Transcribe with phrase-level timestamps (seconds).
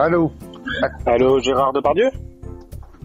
[0.00, 0.30] Allô
[1.06, 2.08] Allô, Gérard Depardieu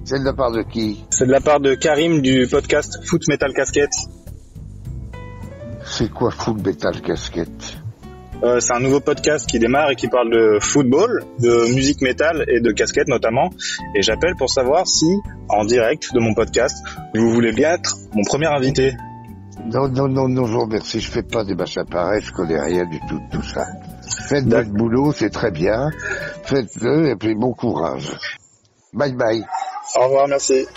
[0.06, 3.24] C'est de la part de qui C'est de la part de Karim du podcast Foot
[3.28, 3.96] Metal Casquette.
[5.84, 7.80] C'est quoi Full Metal Casquette
[8.44, 12.46] Euh, c'est un nouveau podcast qui démarre et qui parle de football, de musique métal
[12.48, 13.50] et de casquette notamment.
[13.96, 15.08] Et j'appelle pour savoir si,
[15.50, 16.78] en direct de mon podcast,
[17.16, 18.94] vous voulez bien être mon premier invité.
[19.66, 21.00] Non, non, non, non, je vous remercie.
[21.00, 23.66] Je fais pas des machins pareils, je connais rien du tout de tout ça.
[24.28, 25.90] Faites votre boulot, c'est très bien.
[26.54, 28.12] Faites-le et puis bon courage.
[28.94, 29.44] Bye bye.
[29.96, 30.68] Au revoir, merci.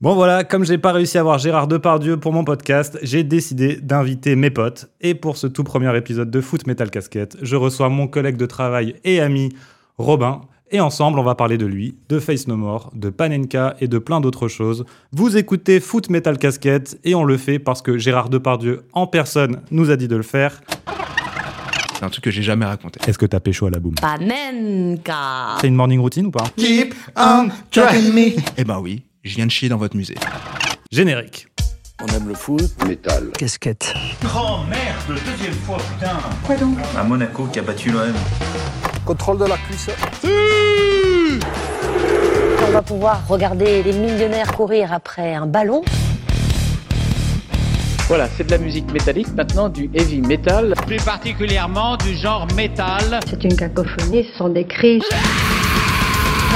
[0.00, 3.76] Bon voilà, comme j'ai pas réussi à avoir Gérard Depardieu pour mon podcast, j'ai décidé
[3.76, 4.90] d'inviter mes potes.
[5.00, 8.46] Et pour ce tout premier épisode de Foot Metal Casquette, je reçois mon collègue de
[8.46, 9.50] travail et ami
[9.96, 10.40] Robin.
[10.72, 13.98] Et ensemble, on va parler de lui, de Face No More, de Panenka et de
[13.98, 14.84] plein d'autres choses.
[15.12, 19.60] Vous écoutez Foot Metal Casquette et on le fait parce que Gérard Depardieu en personne
[19.70, 20.60] nous a dit de le faire.
[21.98, 23.00] C'est un truc que j'ai jamais raconté.
[23.08, 25.56] Est-ce que t'as pécho à la boum Panenka.
[25.60, 28.40] C'est une morning routine ou pas Keep on tracking me.
[28.56, 30.14] Eh ben oui, je viens de chier dans votre musée.
[30.92, 31.48] Générique.
[32.00, 33.30] On aime le foot, Métal.
[33.36, 33.92] Casquette.
[34.24, 36.16] Oh merde, deuxième fois, putain
[36.96, 38.12] À Monaco qui a battu l'OM.
[39.04, 39.90] contrôle de la cuisse.
[42.64, 45.82] On va pouvoir regarder les millionnaires courir après un ballon.
[48.08, 50.72] Voilà, c'est de la musique métallique, maintenant du heavy metal.
[50.86, 53.20] Plus particulièrement du genre métal.
[53.28, 55.02] C'est une cacophonie, ce sont des cris.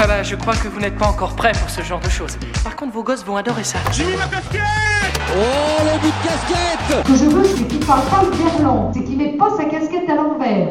[0.02, 2.38] Ah bah, je crois que vous n'êtes pas encore prêt pour ce genre de choses.
[2.64, 3.76] Par contre, vos gosses vont adorer ça.
[3.92, 4.62] J'ai mis ma casquette
[5.36, 8.90] Oh, le but de casquette Ce que je veux, c'est qu'il parle pas le verlan,
[8.94, 10.68] c'est qu'il met pas sa casquette à l'envers.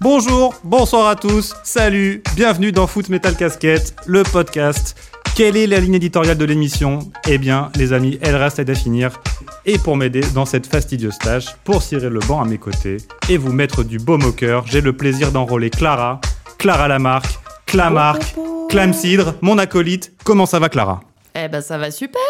[0.00, 4.96] Bonjour, bonsoir à tous, salut, bienvenue dans Foot Metal Casquette, le podcast.
[5.40, 6.98] Quelle est la ligne éditoriale de l'émission?
[7.26, 9.22] Eh bien, les amis, elle reste à définir.
[9.64, 12.98] Et pour m'aider dans cette fastidieuse tâche, pour cirer le banc à mes côtés
[13.30, 16.20] et vous mettre du baume au cœur, j'ai le plaisir d'enrôler Clara,
[16.58, 17.24] Clara Lamarck,
[17.64, 18.34] Clamarck,
[18.68, 20.12] Clamcidre, mon acolyte.
[20.24, 21.00] Comment ça va, Clara?
[21.34, 22.20] Eh ben ça va super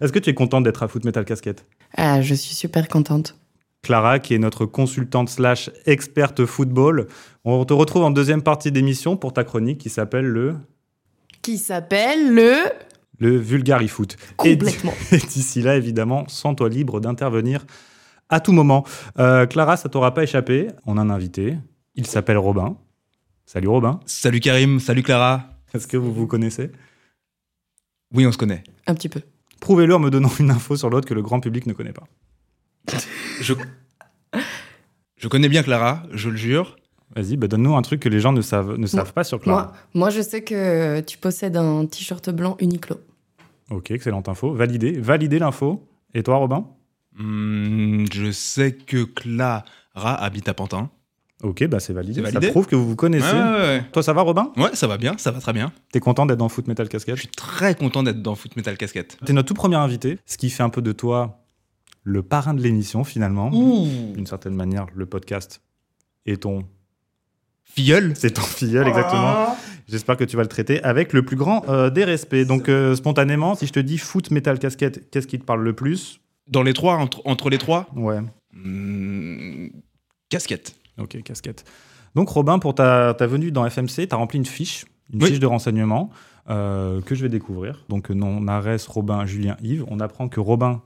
[0.00, 1.66] Est-ce que tu es contente d'être à Foot Metal Casquette?
[1.96, 3.36] Ah, je suis super contente.
[3.82, 7.08] Clara, qui est notre consultante slash experte football.
[7.44, 10.54] On te retrouve en deuxième partie d'émission pour ta chronique qui s'appelle le,
[11.44, 12.54] Qui s'appelle le...
[13.18, 14.16] le Vulgarifoot.
[14.38, 14.94] Complètement.
[15.12, 17.66] Et d'ici là, évidemment, sens-toi libre d'intervenir
[18.30, 18.86] à tout moment.
[19.18, 20.68] Euh, Clara, ça t'aura pas échappé.
[20.86, 21.58] On a un invité.
[21.96, 22.78] Il s'appelle Robin.
[23.44, 24.00] Salut Robin.
[24.06, 25.50] Salut Karim, salut Clara.
[25.74, 26.70] Est-ce que vous vous connaissez?
[28.14, 28.64] Oui, on se connaît.
[28.86, 29.20] Un petit peu.
[29.60, 32.04] Prouvez-le en me donnant une info sur l'autre que le grand public ne connaît pas.
[33.42, 33.52] Je,
[35.18, 36.76] je connais bien Clara, je le jure.
[37.16, 39.62] Vas-y, bah donne-nous un truc que les gens ne savent, ne savent pas sur Clara.
[39.62, 42.96] Moi, moi, je sais que tu possèdes un t-shirt blanc Uniqlo.
[43.70, 44.52] Ok, excellente info.
[44.52, 44.92] Validé.
[44.92, 45.86] Validé l'info.
[46.12, 46.66] Et toi, Robin?
[47.16, 49.64] Hmm, je sais que Clara
[49.94, 50.90] habite à Pantin.
[51.42, 52.24] Ok, bah c'est validé.
[52.30, 53.26] Ça prouve que vous vous connaissez.
[53.26, 53.84] Ouais, ouais, ouais.
[53.92, 54.50] Toi, ça va, Robin?
[54.56, 55.72] Ouais, ça va bien, ça va très bien.
[55.92, 57.16] T'es content d'être dans Foot Metal Casquette?
[57.16, 59.18] Je suis très content d'être dans Foot Metal Casquette.
[59.24, 61.40] T'es notre tout premier invité, ce qui fait un peu de toi
[62.02, 63.50] le parrain de l'émission, finalement.
[63.50, 65.60] D'une certaine manière, le podcast
[66.26, 66.64] est ton...
[67.74, 69.56] Filleul C'est ton filleul, exactement.
[69.88, 72.46] J'espère que tu vas le traiter avec le plus grand euh, des respects.
[72.46, 75.72] Donc, euh, spontanément, si je te dis Foot Metal Casquette, qu'est-ce qui te parle le
[75.74, 76.20] plus?
[76.48, 77.86] Dans les trois, entre, entre les trois?
[77.96, 78.20] Ouais,
[78.52, 79.68] hmm,
[80.28, 80.74] Casquette.
[80.98, 81.64] ok, casquette.
[82.14, 85.30] Donc, Robin, pour ta, ta venue dans FMC, t'as rempli une fiche, une Oui.
[85.30, 86.10] fiche de renseignement
[86.48, 87.84] euh, que je vais découvrir.
[87.88, 89.84] Donc, non, Arès, Robin, Julien, Yves.
[89.88, 90.80] On apprend que Robin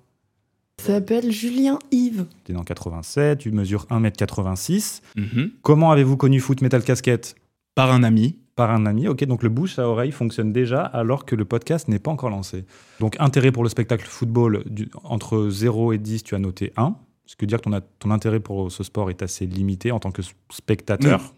[0.81, 2.25] Ça s'appelle Julien Yves.
[2.45, 5.03] T'es dans 87, tu mesures 1m86.
[5.17, 5.51] Mhm.
[5.63, 7.35] Comment avez-vous connu Foot Metal Casquette?
[7.75, 8.37] Par un ami.
[8.57, 11.87] Par un ami, ok, donc le bouche à oreille fonctionne déjà alors que le podcast
[11.87, 12.65] n'est pas encore lancé.
[12.99, 16.97] Donc intérêt pour le spectacle football, du- entre 0 et 10, tu as noté 1.
[17.27, 19.93] Ce qui veut dire que ton, a- ton intérêt pour ce sport est assez limité
[19.93, 21.35] en tant que spectateur.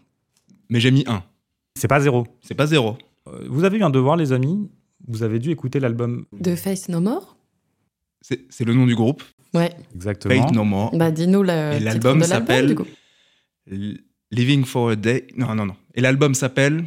[0.71, 1.21] Mais j'ai mis un.
[1.75, 2.25] C'est pas zéro.
[2.41, 2.97] C'est pas zéro.
[3.27, 4.67] Euh, Vous avez eu un devoir, les amis.
[5.07, 7.35] Vous avez dû écouter l'album De Face No More
[8.21, 9.23] C'est le nom du groupe.
[9.53, 9.71] Ouais.
[9.93, 10.43] exactement.
[10.43, 10.95] Fate No More.
[10.95, 12.75] Bah dis-nous le Et l'album s'appelle
[14.31, 15.27] Living for a Day.
[15.35, 15.75] Non, non, non.
[15.93, 16.85] Et l'album s'appelle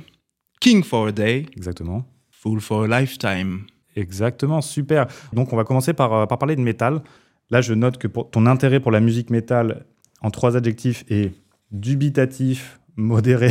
[0.60, 2.06] King for a Day, Exactement.
[2.30, 3.66] Fool for a Lifetime.
[3.96, 5.06] Exactement, super.
[5.32, 7.02] Donc on va commencer par, euh, par parler de métal.
[7.50, 9.84] Là, je note que pour ton intérêt pour la musique métal
[10.20, 11.32] en trois adjectifs est
[11.70, 13.50] dubitatif, modéré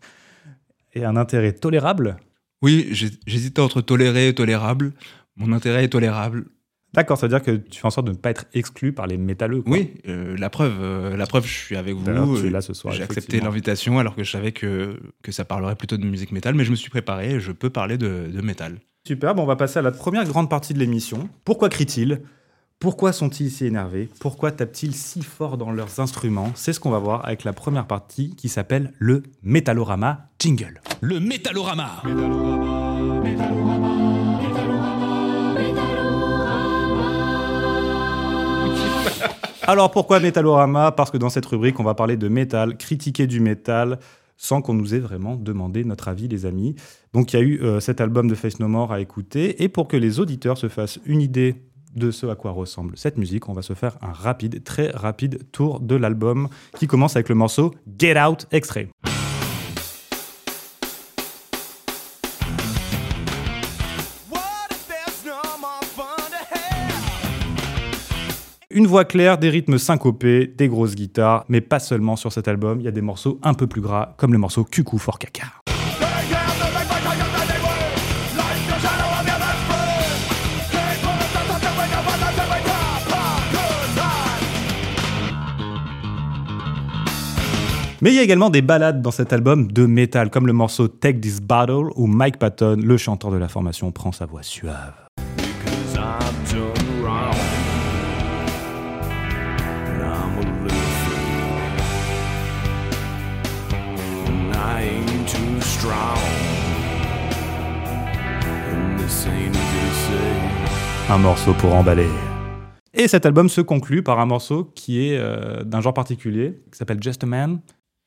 [0.94, 2.16] et un intérêt tolérable.
[2.62, 2.88] Oui,
[3.26, 4.92] j'hésitais entre toléré et tolérable.
[5.36, 6.46] Mon intérêt est tolérable.
[6.92, 9.06] D'accord, ça veut dire que tu fais en sorte de ne pas être exclu par
[9.06, 9.62] les métalleux.
[9.62, 9.72] quoi.
[9.72, 12.04] Oui, euh, la preuve, euh, la preuve, je suis avec vous.
[12.04, 15.30] Tu es euh, là ce soir, J'ai accepté l'invitation alors que je savais que, que
[15.30, 17.96] ça parlerait plutôt de musique métal, mais je me suis préparé et je peux parler
[17.96, 18.80] de, de métal.
[19.06, 21.28] Super, bon, on va passer à la première grande partie de l'émission.
[21.44, 22.22] Pourquoi crie-t-il
[22.80, 24.08] Pourquoi sont-ils si énervés?
[24.18, 26.50] Pourquoi tapent-ils si fort dans leurs instruments?
[26.56, 30.80] C'est ce qu'on va voir avec la première partie qui s'appelle le Métallorama Jingle.
[31.02, 32.02] Le Métallorama.
[39.66, 43.40] Alors pourquoi Métallorama Parce que dans cette rubrique, on va parler de métal, critiquer du
[43.40, 43.98] métal,
[44.36, 46.74] sans qu'on nous ait vraiment demandé notre avis, les amis.
[47.12, 49.68] Donc il y a eu euh, cet album de Face No More à écouter, et
[49.68, 51.62] pour que les auditeurs se fassent une idée
[51.94, 55.50] de ce à quoi ressemble cette musique, on va se faire un rapide, très rapide
[55.50, 58.88] tour de l'album qui commence avec le morceau Get Out extrait.
[68.72, 72.78] Une voix claire, des rythmes syncopés, des grosses guitares, mais pas seulement sur cet album,
[72.78, 75.46] il y a des morceaux un peu plus gras, comme le morceau Cuckoo for Caca.
[88.00, 90.86] Mais il y a également des ballades dans cet album de métal, comme le morceau
[90.86, 94.94] Take This Battle, où Mike Patton, le chanteur de la formation, prend sa voix suave.
[111.08, 112.08] Un morceau pour emballer.
[112.92, 116.76] Et cet album se conclut par un morceau qui est euh, d'un genre particulier, qui
[116.76, 117.60] s'appelle Just a Man.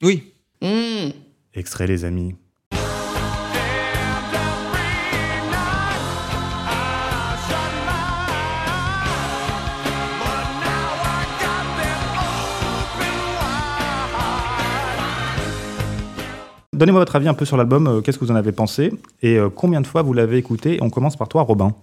[0.04, 0.34] Oui.
[0.62, 1.10] Mmh.
[1.56, 2.36] Extrait, les amis.
[16.74, 18.92] Donnez-moi votre avis un peu sur l'album, euh, qu'est-ce que vous en avez pensé
[19.22, 20.80] et euh, combien de fois vous l'avez écouté?
[20.81, 21.75] On commence par toi, Robin.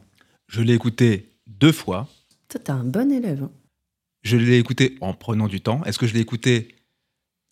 [0.48, 2.08] Je l'ai écouté deux fois.
[2.48, 3.44] Toi, t'es un bon élève.
[3.44, 3.50] hein.
[4.22, 5.80] Je l'ai écouté en prenant du temps.
[5.84, 6.74] Est-ce que je l'ai écouté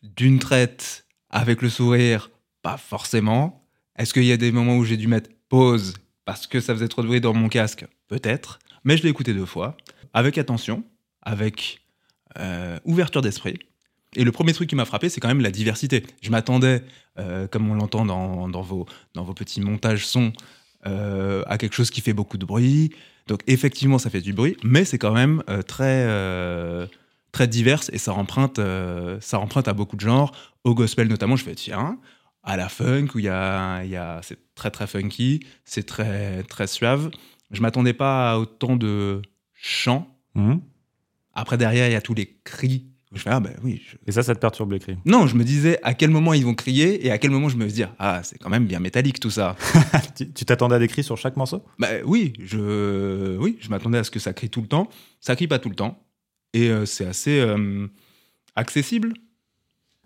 [0.02, 2.30] d'une traite avec le sourire?
[2.62, 3.64] Pas forcément.
[3.96, 5.94] Est-ce qu'il y a des moments où j'ai dû mettre pause
[6.24, 7.86] parce que ça faisait trop de bruit dans mon casque?
[8.08, 8.58] Peut-être.
[8.82, 9.76] Mais je l'ai écouté deux fois,
[10.12, 10.82] avec attention,
[11.22, 11.80] avec
[12.38, 13.60] euh, ouverture d'esprit.
[14.16, 16.04] Et le premier truc qui m'a frappé, c'est quand même la diversité.
[16.22, 16.82] Je m'attendais,
[17.18, 20.32] euh, comme on l'entend dans, dans vos, dans vos petits montages sons,
[20.86, 22.90] euh, à quelque chose qui fait beaucoup de bruit.
[23.26, 26.06] Donc effectivement, ça fait du bruit, mais c'est quand même euh, très,
[27.32, 28.58] très divers et ça emprunte,
[29.20, 30.32] ça emprunte à beaucoup de genres.
[30.64, 31.98] Au gospel notamment, je fais tiens,
[32.42, 36.42] à la funk où il y a, y a, c'est très très funky, c'est très
[36.44, 37.10] très suave.
[37.50, 39.20] Je m'attendais pas à autant de
[39.54, 40.08] chants.
[40.34, 40.60] Mhm.
[41.34, 42.86] Après derrière, il y a tous les cris.
[43.14, 43.80] Je fais ah ben oui.
[43.90, 44.96] je- Et ça, ça te perturbe les cris?
[45.06, 47.56] Non, je me disais à quel moment ils vont crier et à quel moment je
[47.56, 49.56] me dire ah c'est quand même bien métallique tout ça.
[50.16, 51.64] Tu tu t'attendais à des cris sur chaque morceau?
[51.78, 54.88] Bah oui, je, oui, je m'attendais à ce que ça crie tout le temps.
[55.20, 56.02] Ça crie pas tout le temps.
[56.54, 57.86] Et euh, c'est assez euh,
[58.56, 59.12] accessible.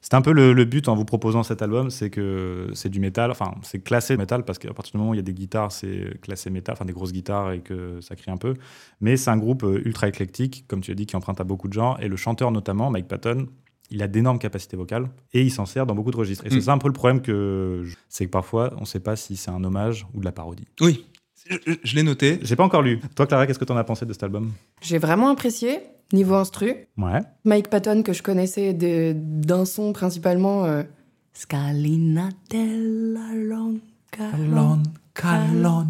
[0.02, 2.98] C'était un peu le, le but en vous proposant cet album, c'est que c'est du
[3.00, 5.32] métal, enfin c'est classé métal parce qu'à partir du moment où il y a des
[5.32, 8.54] guitares, c'est classé métal, enfin des grosses guitares et que ça crie un peu.
[9.00, 11.68] Mais c'est un groupe euh, ultra éclectique, comme tu as dit, qui emprunte à beaucoup
[11.68, 11.98] de genres.
[12.02, 13.46] Et le chanteur notamment, Mike Patton,
[13.90, 16.44] il a d'énormes capacités vocales et il s'en sert dans beaucoup de registres.
[16.46, 16.60] Et c'est Mm.
[16.62, 19.36] ça un peu le problème que je- c'est que parfois on ne sait pas si
[19.36, 20.66] c'est un hommage ou de la parodie.
[20.80, 21.06] Oui,
[21.48, 22.38] je, je- je l'ai noté.
[22.42, 23.00] J'ai pas encore lu.
[23.14, 24.52] Toi, Clara, qu'est-ce que tu en as pensé de cet album?
[24.80, 25.80] J'ai vraiment apprécié,
[26.12, 26.74] niveau instru.
[26.98, 27.20] Ouais.
[27.44, 30.64] Mike Patton, que je connaissais de- d'un son principalement.
[30.64, 30.82] euh,
[31.34, 32.32] Scalinatella
[33.34, 33.80] longa.
[35.14, 35.86] calon,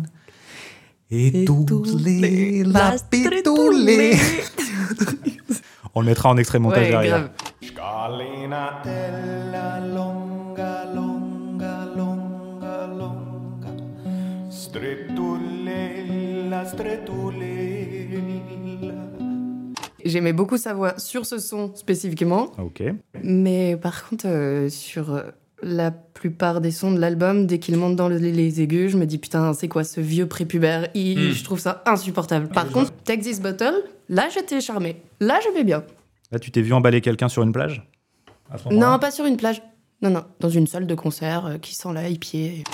[1.11, 4.17] et tous les lapitulés.
[5.95, 7.19] On le mettra en extrait montage Ouais, derrière.
[7.19, 7.31] grave.
[20.05, 22.83] J'aimais beaucoup sa voix sur ce son spécifiquement, Ok.
[23.23, 25.23] mais par contre, euh, sur euh,
[25.63, 29.07] la plupart des sons de l'album, dès qu'il monte dans le- les aigus, je me
[29.07, 30.89] dis putain, c'est quoi ce vieux prépubère?
[30.95, 31.33] Il- Hmm.
[31.33, 32.49] Je trouve ça insupportable.
[32.49, 33.75] Par contre, Take This Bottle,
[34.09, 34.97] là j'étais charmée.
[35.21, 35.85] Là j'aimais bien.
[36.33, 37.89] Là, tu t'es vu emballer quelqu'un sur une plage?
[38.51, 38.93] À ce moment-là?
[38.93, 39.63] Non, pas sur une plage.
[40.01, 42.65] Non, non, dans une salle de concert euh, qui sent la hippie.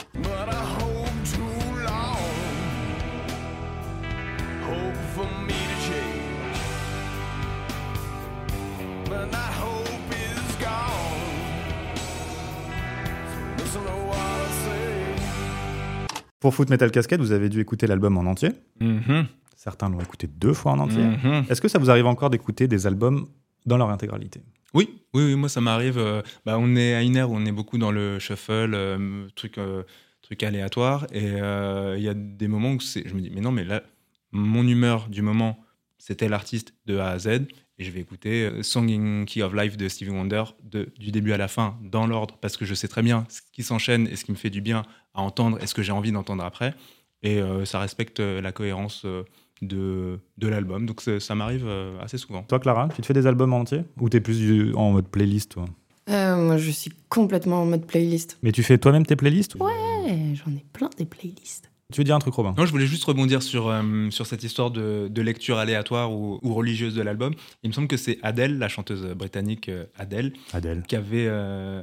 [16.41, 18.51] Pour Foot Metal Cascade, vous avez dû écouter l'album en entier.
[18.81, 19.27] Mhm.
[19.57, 21.03] Certains l'ont écouté deux fois en entier.
[21.03, 21.45] Mhm.
[21.51, 23.27] Est-ce que ça vous arrive encore d'écouter des albums
[23.67, 24.41] dans leur intégralité?
[24.73, 25.99] Oui, oui, oui, moi ça m'arrive.
[25.99, 29.27] euh, bah, on est à une ère où on est beaucoup dans le shuffle, euh,
[29.35, 29.83] truc, euh,
[30.23, 33.51] truc aléatoire, et euh, il y a des moments où je me dis, mais non,
[33.51, 33.83] mais là,
[34.31, 35.59] mon humeur du moment
[36.01, 37.49] c'était l'artiste de A à Z.
[37.79, 41.11] Et je vais écouter euh, Song in Key of Life de Stevie Wonder de, du
[41.13, 44.09] début à la fin, dans l'ordre, parce que je sais très bien ce qui s'enchaîne
[44.09, 44.83] et ce qui me fait du bien
[45.15, 46.75] à entendre et ce que j'ai envie d'entendre après.
[47.23, 49.23] Et euh, ça respecte euh, la cohérence euh,
[49.63, 50.87] de, de l'album.
[50.87, 51.69] Donc ça m'arrive
[52.01, 52.43] assez souvent.
[52.43, 55.53] Toi, Clara, tu te fais des albums entiers Ou t'es plus du- en mode playlist,
[55.53, 55.65] toi?
[56.11, 58.39] Euh, moi, je suis complètement en mode playlist.
[58.43, 61.71] Mais tu fais toi-même tes playlists ou- Ouais, j'en ai plein des playlists.
[61.91, 62.55] Tu veux dire un truc, Robin?
[62.55, 66.39] Non, je voulais juste rebondir sur, euh, sur cette histoire de, de lecture aléatoire ou,
[66.43, 67.33] ou religieuse de l'album.
[67.63, 70.83] Il me semble que c'est Adele, la chanteuse britannique euh, Adele, Adèle.
[70.87, 71.25] qui avait.
[71.29, 71.83] euh,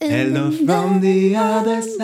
[0.00, 2.00] Hello from the other side.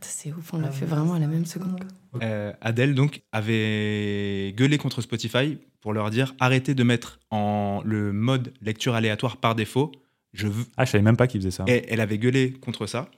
[0.00, 1.78] C'est ouf, on l'a fait vraiment à la même seconde.
[2.22, 8.12] Euh, Adele donc avait gueulé contre Spotify pour leur dire arrêtez de mettre en le
[8.12, 9.92] mode lecture aléatoire par défaut.
[10.32, 10.64] Je veux...
[10.76, 11.64] Ah, je savais même pas qu'ils faisaient ça.
[11.68, 13.08] Et elle avait gueulé contre ça.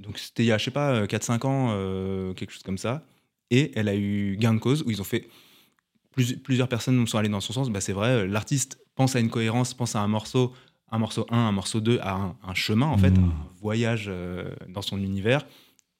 [0.00, 3.04] Donc c'était il y a, je sais pas, 4-5 ans, euh, quelque chose comme ça.
[3.50, 5.28] Et elle a eu gain de cause où ils ont fait.
[6.12, 7.70] plus- plusieurs personnes sont allées dans son sens.
[7.70, 10.52] Bah, c'est vrai, l'artiste pense à une cohérence, pense à un morceau,
[10.90, 13.24] un morceau 1, un morceau 2, à un, un chemin en fait, Mm.
[13.24, 15.46] un voyage euh, dans son univers.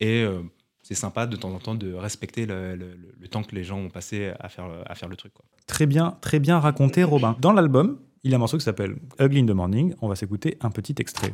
[0.01, 0.41] Et euh,
[0.83, 3.63] c'est sympa de temps en temps de respecter le, le- le- le temps que les
[3.63, 5.33] gens ont passé à faire, à faire le truc.
[5.33, 5.45] Quoi.
[5.69, 7.37] Très bien, très bien raconté, Robin.
[7.41, 9.95] Dans l'album, il y a un morceau qui s'appelle Ugly in the Morning.
[10.01, 11.33] On va s'écouter un petit extrait.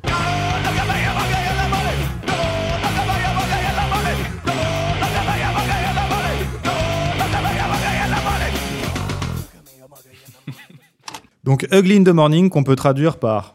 [11.47, 13.55] Donc Ugly in the Morning, qu'on peut traduire par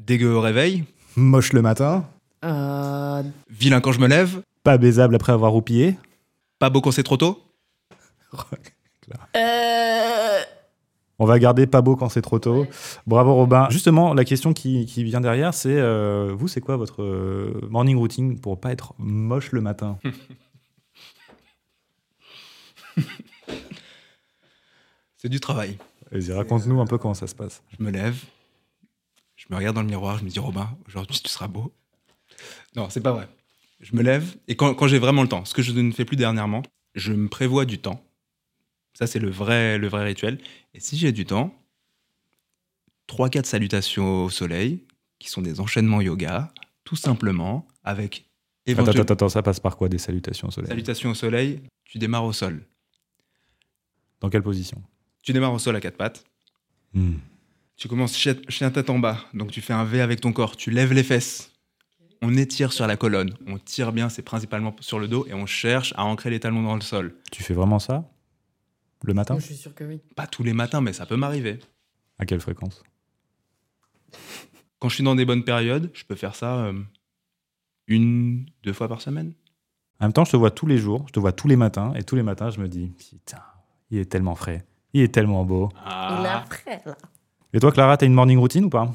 [0.00, 0.84] Dégueu au réveil,
[1.16, 2.04] moche le matin,
[2.44, 5.96] Euh, vilain quand je me lève, pas baisable après avoir roupillé.
[6.58, 7.40] pas beau quand c'est trop tôt.
[9.36, 10.40] euh,
[11.20, 12.66] On va garder pas beau quand c'est trop tôt.
[13.06, 13.68] Bravo Robin.
[13.70, 17.96] Justement, la question qui, qui vient derrière, c'est euh, vous, c'est quoi votre euh, morning
[17.96, 19.98] routine pour pas être moche le matin?
[25.16, 25.78] C'est du travail.
[26.14, 27.64] Vas-y, raconte-nous un peu comment ça se passe.
[27.76, 28.16] Je me lève,
[29.34, 31.74] je me regarde dans le miroir, je me dis Robin, aujourd'hui tu seras beau.
[32.76, 33.28] Non, c'est pas vrai.
[33.80, 36.04] Je me lève et quand, quand j'ai vraiment le temps, ce que je ne fais
[36.04, 36.62] plus dernièrement,
[36.94, 38.00] je me prévois du temps.
[38.92, 40.38] Ça, c'est le vrai, le vrai rituel.
[40.72, 41.52] Et si j'ai du temps,
[43.08, 44.86] 3-4 salutations au soleil,
[45.18, 46.52] qui sont des enchaînements yoga,
[46.84, 48.26] tout simplement, avec Attends,
[48.66, 49.02] éventuellement.
[49.02, 50.68] attends, attends, ça passe par quoi des salutations au soleil?
[50.68, 52.64] Salutations au soleil, tu démarres au sol.
[54.20, 54.80] Dans quelle position?
[55.24, 56.24] Tu démarres au sol à quatre pattes.
[56.92, 57.14] Hmm.
[57.76, 60.56] Tu commences chien, chien tête en bas, donc tu fais un V avec ton corps,
[60.56, 61.50] tu lèves les fesses.
[62.22, 65.46] On étire sur la colonne, on tire bien, c'est principalement sur le dos, et on
[65.46, 67.16] cherche à ancrer les talons dans le sol.
[67.32, 68.08] Tu fais vraiment ça?
[69.02, 69.36] Le matin?
[69.38, 70.00] Je suis sûre que oui.
[70.14, 71.58] Pas tous les matins, mais ça peut m'arriver.
[72.18, 72.82] À quelle fréquence?
[74.78, 76.80] Quand je suis dans des bonnes périodes, je peux faire ça euh,
[77.86, 79.34] une, deux fois par semaine.
[80.00, 81.92] En même temps, je te vois tous les jours, je te vois tous les matins,
[81.94, 83.42] et tous les matins, je me dis, putain,
[83.90, 84.64] il est tellement frais,
[84.94, 85.68] il est tellement beau.
[85.84, 86.94] Il a frais, là.
[87.52, 88.88] Et toi, Clara, t'as une morning routine ou pas?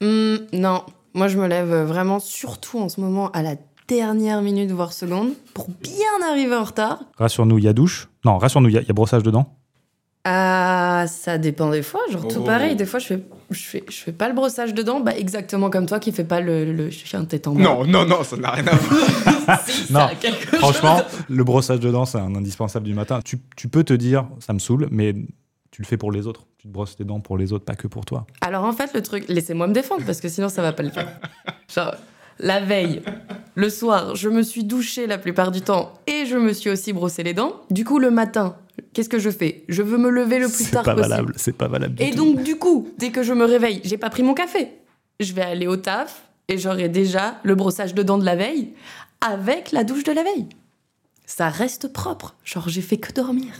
[0.00, 0.82] Hmm, non,
[1.14, 5.32] moi je me lève vraiment, surtout en ce moment, à la dernière minute, voire seconde,
[5.52, 7.00] pour bien arriver en retard.
[7.18, 8.08] Rassure-nous, il y a douche?
[8.24, 9.56] Non, rassure-nous, il y, a- il y a brossage dedans?
[10.24, 12.44] Ah, ça dépend des fois, genre tout Oh.
[12.44, 12.76] pareil.
[12.76, 15.86] Des fois, je fais, je fais, je fais pas le brossage dedans, bah exactement comme
[15.86, 17.62] toi qui fais pas le, le chien tête en bas.
[17.86, 19.00] non, non, ça n'a rien à voir.
[19.66, 20.10] Si, Non, ça
[20.58, 21.06] Franchement, chose.
[21.28, 23.20] le brossage dedans, c'est un indispensable du matin.
[23.24, 25.14] Tu, tu peux te dire, ça me saoule, mais
[25.70, 26.44] tu le fais pour les autres.
[26.58, 28.26] Tu te brosses les dents pour les autres, pas que pour toi.
[28.42, 30.90] Alors en fait, le truc, laissez-moi me défendre parce que sinon ça va pas le
[30.90, 31.08] faire.
[31.74, 31.94] Genre,
[32.38, 33.00] la veille,
[33.54, 36.92] le soir, je me suis douchée la plupart du temps et je me suis aussi
[36.92, 37.54] brossé les dents.
[37.70, 38.56] Du coup, le matin,
[38.92, 39.64] qu'est-ce que je fais?
[39.68, 41.08] Je veux me lever le plus C'est tard pas possible.
[41.10, 42.16] valable, c'est pas valable du Et tout.
[42.16, 44.68] donc, du coup, dès que je me réveille, j'ai pas pris mon café.
[45.20, 48.72] Je vais aller au taf et j'aurai déjà le brossage de dents de la veille
[49.20, 50.46] avec la douche de la veille.
[51.26, 52.34] Ça reste propre.
[52.44, 53.52] Genre, j'ai fait que dormir.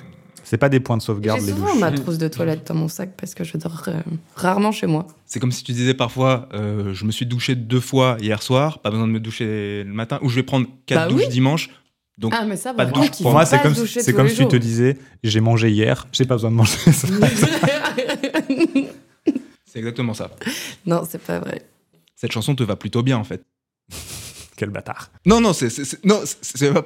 [0.43, 2.89] C'est pas des points de J'ai sauvegarde, les souvent ma trousse de toilette dans mon
[2.89, 4.01] sac parce que je dors euh,
[4.35, 5.07] rarement chez moi.
[5.27, 8.81] C'est comme si tu disais parfois, euh, je me suis douché deux fois hier soir,
[8.81, 11.29] pas besoin de me doucher le matin, ou je vais prendre quatre Bah douches oui.
[11.29, 11.71] dimanche.
[12.21, 13.23] Donc, ah, mais ça pas de douche.
[13.23, 16.35] Pour moi, c'est comme, c'est comme si tu te disais, j'ai mangé hier, j'ai pas
[16.35, 17.09] besoin de manger ça.
[19.65, 20.31] c'est exactement ça.
[20.87, 21.67] non, c'est pas vrai.
[22.17, 23.43] Cette chanson te va plutôt bien en fait.
[24.57, 25.11] Quel bâtard.
[25.25, 26.85] Non, non, c'est, c'est- c'est- non, c'est- c'est pas,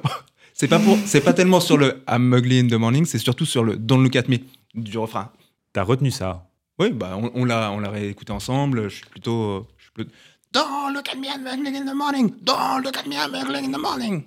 [0.53, 3.45] c'est pas pour, c'est pas tellement sur le I'm ugly in the morning, c'est surtout
[3.45, 4.37] sur le Don't look at me
[4.73, 5.31] du refrain.
[5.73, 6.47] T'as retenu ça.
[6.79, 8.89] Oui, bah on, on l'a, on l'a réécouté ensemble.
[8.89, 10.11] Je suis plutôt, je suis plutôt-
[10.53, 12.31] Don't look at me, I'm ugly in the morning.
[12.41, 14.23] Don't look at me, I'm ugly in the morning.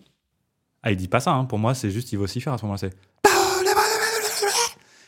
[0.82, 1.44] Ah, il dit pas ça, hein.
[1.44, 2.78] pour moi, c'est juste, il va aussi faire à ce moment-là.
[2.78, 2.97] C'est.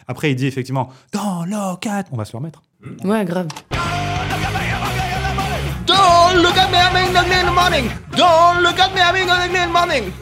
[0.09, 2.63] Après, il dit effectivement, dans 4, on va se le remettre.
[3.05, 3.47] Ouais, grave.
[5.87, 7.91] Don't look at me, I'm ugly in the morning.
[8.17, 10.13] Don't look at me, I'm ugly in the morning.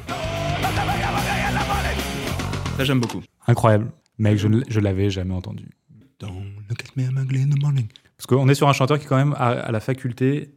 [2.77, 3.23] Ça, j'aime beaucoup.
[3.47, 3.91] Incroyable.
[4.19, 5.69] Mec, je, ne- je l'avais jamais entendu.
[6.21, 7.87] Don't look at me, I'm ugly in the morning.
[8.17, 10.55] Parce qu'on est sur un chanteur qui, quand même, a, a la faculté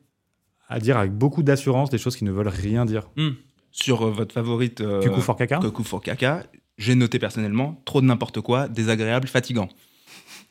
[0.68, 3.10] à dire avec beaucoup d'assurance des choses qui ne veulent rien dire.
[3.18, 3.32] Hmm.
[3.72, 4.82] Sur euh, votre favorite.
[4.82, 6.44] euh, Cuckoo for caca Cuckoo for caca,
[6.78, 9.70] j'ai noté personnellement trop de n'importe quoi, désagréable, fatigant.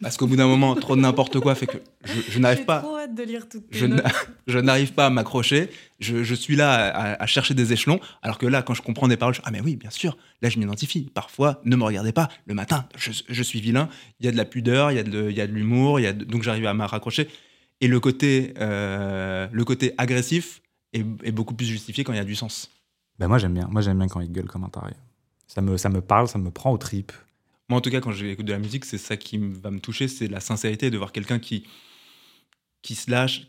[0.02, 2.64] Parce qu'au bout d'un moment, trop de n'importe quoi fait que je, je n'arrive J'ai
[2.64, 2.80] pas.
[2.80, 4.02] trop hâte de lire toutes tes Je, notes.
[4.46, 5.68] je n'arrive pas à m'accrocher.
[5.98, 8.00] Je, je suis là à, à chercher des échelons.
[8.22, 10.16] Alors que là, quand je comprends des paroles, je ah mais oui, bien sûr.
[10.40, 11.10] Là, je m'identifie.
[11.12, 12.30] Parfois, ne me regardez pas.
[12.46, 13.90] Le matin, je, je suis vilain.
[14.20, 16.00] Il y a de la pudeur, il y a de, l'humour.
[16.00, 17.28] donc j'arrive à me raccrocher.
[17.82, 20.62] Et le côté, euh, le côté agressif
[20.94, 22.70] est, est beaucoup plus justifié quand il y a du sens.
[23.20, 23.68] Ben moi, j'aime bien.
[23.70, 24.94] Moi, j'aime bien quand il gueule comme un taré.
[25.46, 27.12] Ça me, ça me parle, ça me prend aux tripes.
[27.68, 30.08] Moi, en tout cas, quand j'écoute de la musique, c'est ça qui va me toucher,
[30.08, 31.66] c'est la sincérité de voir quelqu'un qui,
[32.80, 33.46] qui se lâche,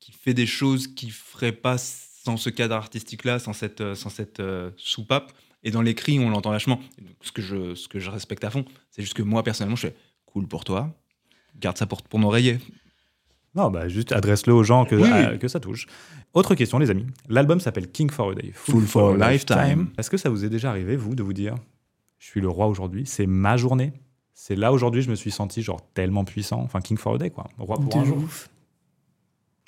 [0.00, 4.10] qui fait des choses qu'il ferait pas sans ce cadre artistique-là, sans cette, euh, sans
[4.10, 5.32] cette euh, soupape.
[5.64, 6.80] Et dans les cris, on l'entend donc,
[7.22, 9.88] Ce que, je, ce que je respecte à fond, c'est juste que moi, personnellement, je
[9.88, 9.96] fais
[10.26, 10.94] cool pour toi,
[11.58, 12.58] garde ça pour, pour mon oreiller.
[13.56, 15.10] Non, bah juste adresse-le aux gens que, Oui, oui.
[15.10, 15.86] à- que ça touche.
[16.34, 17.06] Autre question, les amis.
[17.28, 18.50] L'album s'appelle King for a Day.
[18.54, 19.88] Full for a Lifetime.
[19.98, 21.54] Est-ce que ça vous est déjà arrivé, vous, de vous dire
[22.18, 23.92] Je suis le roi aujourd'hui, c'est ma journée
[24.34, 26.60] C'est là aujourd'hui je me suis senti genre tellement puissant.
[26.60, 27.44] Enfin, King for a Day, quoi.
[27.58, 28.18] Roi pour De un jour.
[28.18, 28.50] ouf.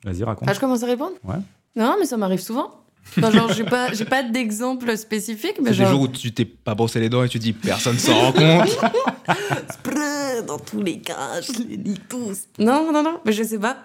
[0.05, 0.49] Vas-y, raconte.
[0.49, 1.17] Ah, je commence à répondre?
[1.25, 1.37] Ouais.
[1.75, 2.73] Non, mais ça m'arrive souvent.
[3.17, 5.91] Enfin, genre, j'ai pas, j'ai pas d'exemple spécifique, mais C'est des genre.
[5.93, 8.79] jours où tu t'es pas brossé les dents et tu dis personne s'en rend compte.
[10.47, 12.45] Dans tous les cas, je les lis tous.
[12.59, 13.77] Non, non, non, mais je sais pas.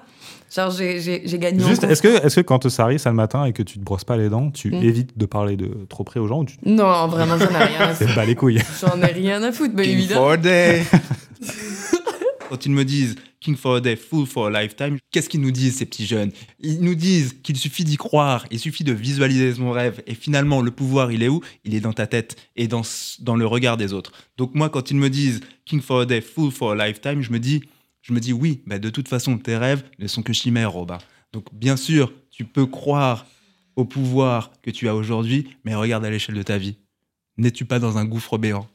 [0.55, 3.15] Genre, j'ai, j'ai, j'ai gagné Juste, est-ce que, est que quand ça arrive ça le
[3.15, 4.83] matin et que tu te brosses pas les dents, tu Mm.
[4.83, 7.79] évites de parler de trop près aux gens ou tu Non, vraiment, j'en ai rien
[7.81, 8.15] à te foutre.
[8.15, 10.29] bats les couilles J'en ai rien à foutre, mais évidemment.
[12.49, 15.51] Quand ils me disent King for a day, full for a lifetime, qu'est-ce qu'ils nous
[15.51, 16.31] disent ces petits jeunes?
[16.59, 20.61] Ils nous disent qu'il suffit d'y croire, il suffit de visualiser son rêve et finalement
[20.61, 21.41] le pouvoir il est où?
[21.65, 22.83] Il est dans ta tête et dans,
[23.19, 24.13] dans le regard des autres.
[24.37, 27.31] Donc moi quand ils me disent King for a day, full for a lifetime, je
[27.31, 27.63] me dis
[28.01, 30.99] je me dis oui, bah de toute façon tes rêves ne sont que chimères Robin.
[31.33, 33.25] Donc bien sûr, tu peux croire
[33.75, 36.77] au pouvoir que tu as aujourd'hui, mais regarde à l'échelle de ta vie.
[37.37, 38.69] N'es-tu pas dans un gouffre béant?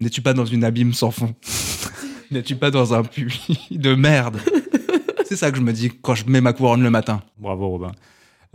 [0.00, 1.34] N'es-tu pas dans une abîme sans fond?
[2.34, 4.38] N'es-tu pas dans un puits de merde
[5.24, 7.22] C'est ça que je me dis quand je mets ma couronne le matin.
[7.38, 7.92] Bravo, Robin.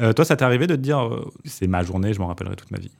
[0.01, 2.55] Euh, toi, ça t'est arrivé de te dire euh, c'est ma journée, je m'en rappellerai
[2.55, 2.91] toute ma vie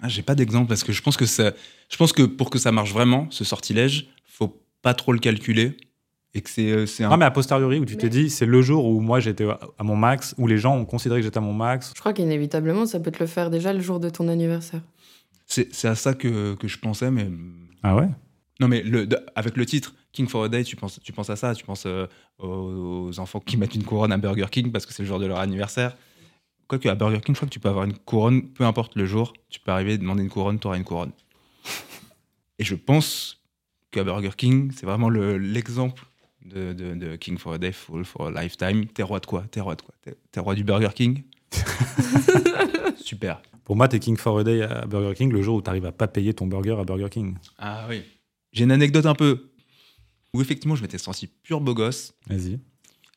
[0.00, 1.52] Ah, J'ai pas d'exemple parce que je pense que ça,
[1.88, 5.76] je pense que pour que ça marche vraiment, ce sortilège, faut pas trop le calculer
[6.34, 7.08] et que c'est euh, c'est un.
[7.10, 9.46] Non, mais a posteriori, où tu t'es dit, c'est le jour où moi j'étais
[9.78, 11.92] à mon max, où les gens ont considéré que j'étais à mon max.
[11.94, 14.82] Je crois qu'inévitablement, ça peut te le faire déjà le jour de ton anniversaire.
[15.46, 17.28] C'est c'est à ça que, que je pensais, mais
[17.82, 18.08] Ah ouais?
[18.60, 21.30] Non mais le, de- avec le titre King for a Day, tu penses, tu penses
[21.30, 22.06] à ça, tu penses euh,
[22.38, 25.18] aux, aux enfants qui mettent une couronne à Burger King parce que c'est le jour
[25.18, 25.96] de leur anniversaire.
[26.68, 29.06] Quoique à Burger King, je crois que tu peux avoir une couronne, peu importe le
[29.06, 31.12] jour, tu peux arriver demander une couronne, tu auras une couronne.
[32.58, 33.42] Et je pense
[33.90, 36.04] qu'à Burger King, c'est vraiment le- l'exemple
[36.44, 38.86] de, de- de King for a Day, Full for a Lifetime.
[38.86, 39.44] T'es roi de quoi?
[39.50, 39.94] T'es roi de quoi?
[40.32, 41.22] T'es roi du Burger King?
[42.96, 43.42] Super.
[43.64, 45.92] Pour moi, t'es King for a Day à Burger King le jour où t'arrives à
[45.92, 47.36] pas payer ton burger à Burger King.
[47.58, 48.02] Ah oui.
[48.56, 49.50] J'ai une anecdote un peu
[50.32, 52.14] où effectivement je m'étais senti pur beau gosse.
[52.26, 52.58] Vas-y.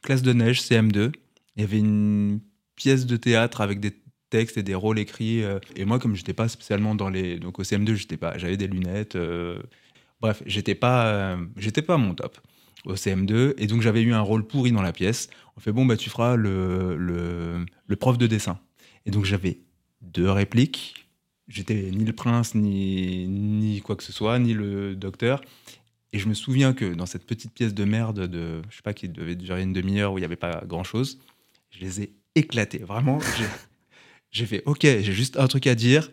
[0.01, 1.13] Classe de neige, CM2.
[1.55, 2.41] Il y avait une
[2.75, 3.93] pièce de théâtre avec des
[4.29, 5.41] textes et des rôles écrits.
[5.43, 7.39] euh, et moi, comme j'étais pas spécialement dans les.
[7.39, 9.15] Donc au CM2, j'étais pas, j'avais des lunettes.
[9.15, 9.61] euh,
[10.19, 12.37] bref, j'étais pas, euh, j'étais pas à mon top
[12.83, 13.53] au CM2.
[13.57, 15.29] Et donc j'avais eu un rôle pourri dans la pièce.
[15.55, 18.59] On fait bon, bah tu feras le, le, le prof de dessin.
[19.05, 19.61] Et donc j'avais
[20.01, 21.08] deux répliques.
[21.49, 25.41] J'étais ni le prince, ni, ni quoi que ce soit, ni le docteur.
[26.13, 28.93] Et je me souviens que dans cette petite pièce de merde de, je sais pas,
[28.93, 31.19] qui devait durer une demi-heure où il n'y avait pas grand-chose,
[31.71, 32.79] je les ai éclatés.
[32.79, 33.19] Vraiment,
[34.31, 36.09] j'ai- fait, ok, j'ai juste un truc à dire.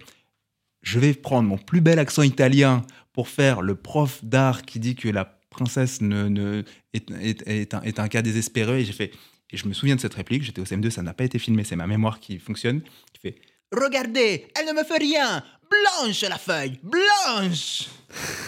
[0.83, 4.95] Je vais prendre mon plus bel accent italien pour faire le prof d'art qui dit
[4.95, 8.81] que la princesse ne- est, est- est un, est un cas désespéré.
[8.81, 9.13] Et j'ai fait,
[9.51, 10.43] et je me souviens de cette réplique.
[10.45, 12.83] J'étais au CM2, ça n'a pas été filmé, c'est ma mémoire qui fonctionne.
[13.13, 13.37] Qui fait,
[13.73, 15.43] Regardez, elle ne me fait rien.
[15.71, 17.89] Blanche la feuille, blanche.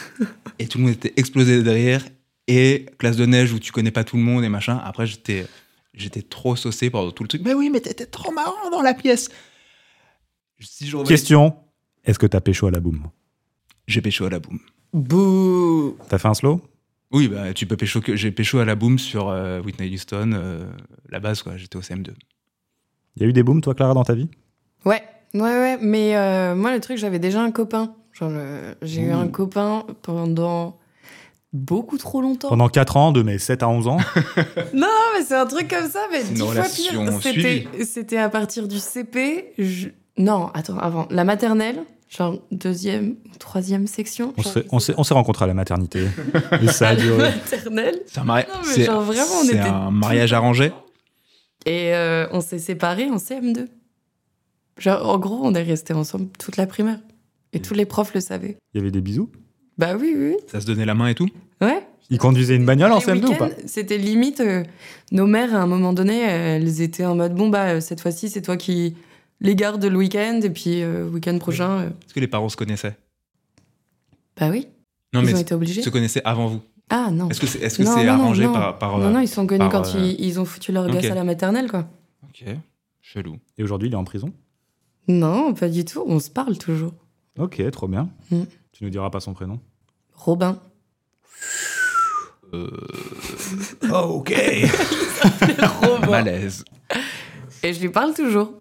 [0.59, 2.05] et tout le monde était explosé de rire.
[2.47, 4.81] Et classe de neige où tu connais pas tout le monde et machin.
[4.85, 5.47] Après, j'étais,
[5.93, 7.43] j'étais trop saucé pendant tout le truc.
[7.45, 9.29] Mais oui, mais t'étais trop marrant dans la pièce.
[10.61, 11.55] Si Question
[12.09, 13.11] est-ce que t'as pécho à la boum?
[13.87, 14.59] J'ai pécho à la boum.
[14.95, 16.63] Bouh T'as fait un slow?
[17.11, 20.33] Oui, bah, tu peux pécho que j'ai pécho à la boum sur euh, Whitney Houston,
[20.33, 20.71] euh,
[21.11, 21.59] la base quoi.
[21.59, 22.13] J'étais au CM2.
[23.17, 24.31] Il y a eu des booms, toi, Clara, dans ta vie?
[24.89, 25.03] Ouais,
[25.35, 25.79] ouais, ouais.
[25.81, 27.95] Mais euh, moi, le truc, j'avais déjà un copain.
[28.13, 30.77] Genre, le- j'ai eu un copain pendant
[31.53, 32.49] beaucoup trop longtemps.
[32.49, 33.99] Pendant 4 ans, de mes 7 à 11 ans.
[34.75, 37.69] Non, mais c'est un truc comme ça, mais C'est une dix fois relation pire.
[37.87, 39.53] C'était, à partir du CP.
[39.59, 41.07] je- Non, attends, avant.
[41.11, 44.35] La maternelle, genre deuxième ou troisième section.
[44.37, 46.07] On s'est- on s'est on s'est rencontrés à la maternité.
[46.63, 47.31] Et ça a duré.
[47.31, 48.01] maternelle?
[48.07, 50.73] C'est un, mari- Non, genre vraiment, on c'est était un mariage arrangé?
[51.67, 53.67] Et euh, on s'est séparés en CM2.
[54.79, 56.99] Genre, en gros, on est restés ensemble toute la primaire.
[57.53, 58.57] Et tous les profs le savaient.
[58.75, 59.31] Il y avait des bisous?
[59.79, 60.37] Bah oui, oui.
[60.49, 61.29] Ça se donnait la main et tout?
[61.61, 61.87] Ouais.
[62.11, 63.49] Ils conduisaient une bagnole en Les CM2 ou pas?
[63.67, 64.41] C'était limite.
[64.41, 64.65] euh,
[65.13, 68.29] nos mères, à un moment donné, elles étaient en mode bon, bah, euh, cette fois-ci,
[68.29, 68.97] c'est toi qui
[69.41, 70.41] les gardes le week-end.
[70.43, 71.71] Et puis, euh, week-end prochain.
[71.81, 72.97] euh, Est-ce que les parents se connaissaient?
[74.39, 74.69] Bah oui.
[75.13, 75.83] Non, Ils mais ont été obligés.
[75.83, 76.61] se connaissaient avant vous?
[76.91, 77.29] Ah non.
[77.29, 79.47] Est-ce que c'est est -ce non, non, arrangé par, par, Non, euh, non, ils sont
[79.47, 81.11] connus par, quand euh, ils, ils ont foutu leur gosse ok.
[81.11, 81.87] à la maternelle, quoi.
[82.25, 82.45] Ok,
[83.03, 83.37] chelou.
[83.59, 84.33] Et aujourd'hui, il est en prison?
[85.09, 86.05] Non, pas du tout.
[86.07, 86.93] On se parle toujours.
[87.39, 88.09] Ok, trop bien.
[88.31, 88.43] Mm.
[88.73, 89.59] Tu nous diras pas son prénom
[90.15, 90.61] Robin.
[92.53, 92.71] Euh,
[93.93, 94.35] Ok.
[95.83, 96.07] Robin.
[96.11, 96.65] malaise.
[97.63, 98.53] Et je lui parle toujours.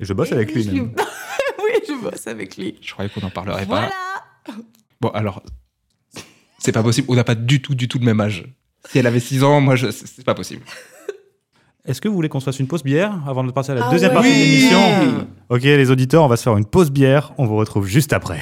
[0.00, 0.94] Et je bosse avec lui Je lui- même.
[1.58, 2.78] oui, je bosse avec lui.
[2.80, 3.90] Je croyais qu'on n'en parlerait Voilà.
[4.44, 4.52] pas.
[5.00, 5.42] Bon, alors,
[6.58, 7.06] c'est pas possible.
[7.10, 8.44] On n'a pas du tout, du tout le même âge.
[8.88, 9.90] Si elle avait 6 ans, moi, je...
[9.90, 10.62] c'est pas possible.
[11.84, 13.86] Est-ce que vous voulez qu'on se fasse une pause bière avant de passer à la
[13.86, 14.14] Ah deuxième ouais.
[14.14, 14.40] partie de Oui.
[14.40, 17.32] l'émission Ok, les auditeurs, on va se faire une pause bière.
[17.38, 18.40] On vous retrouve juste après.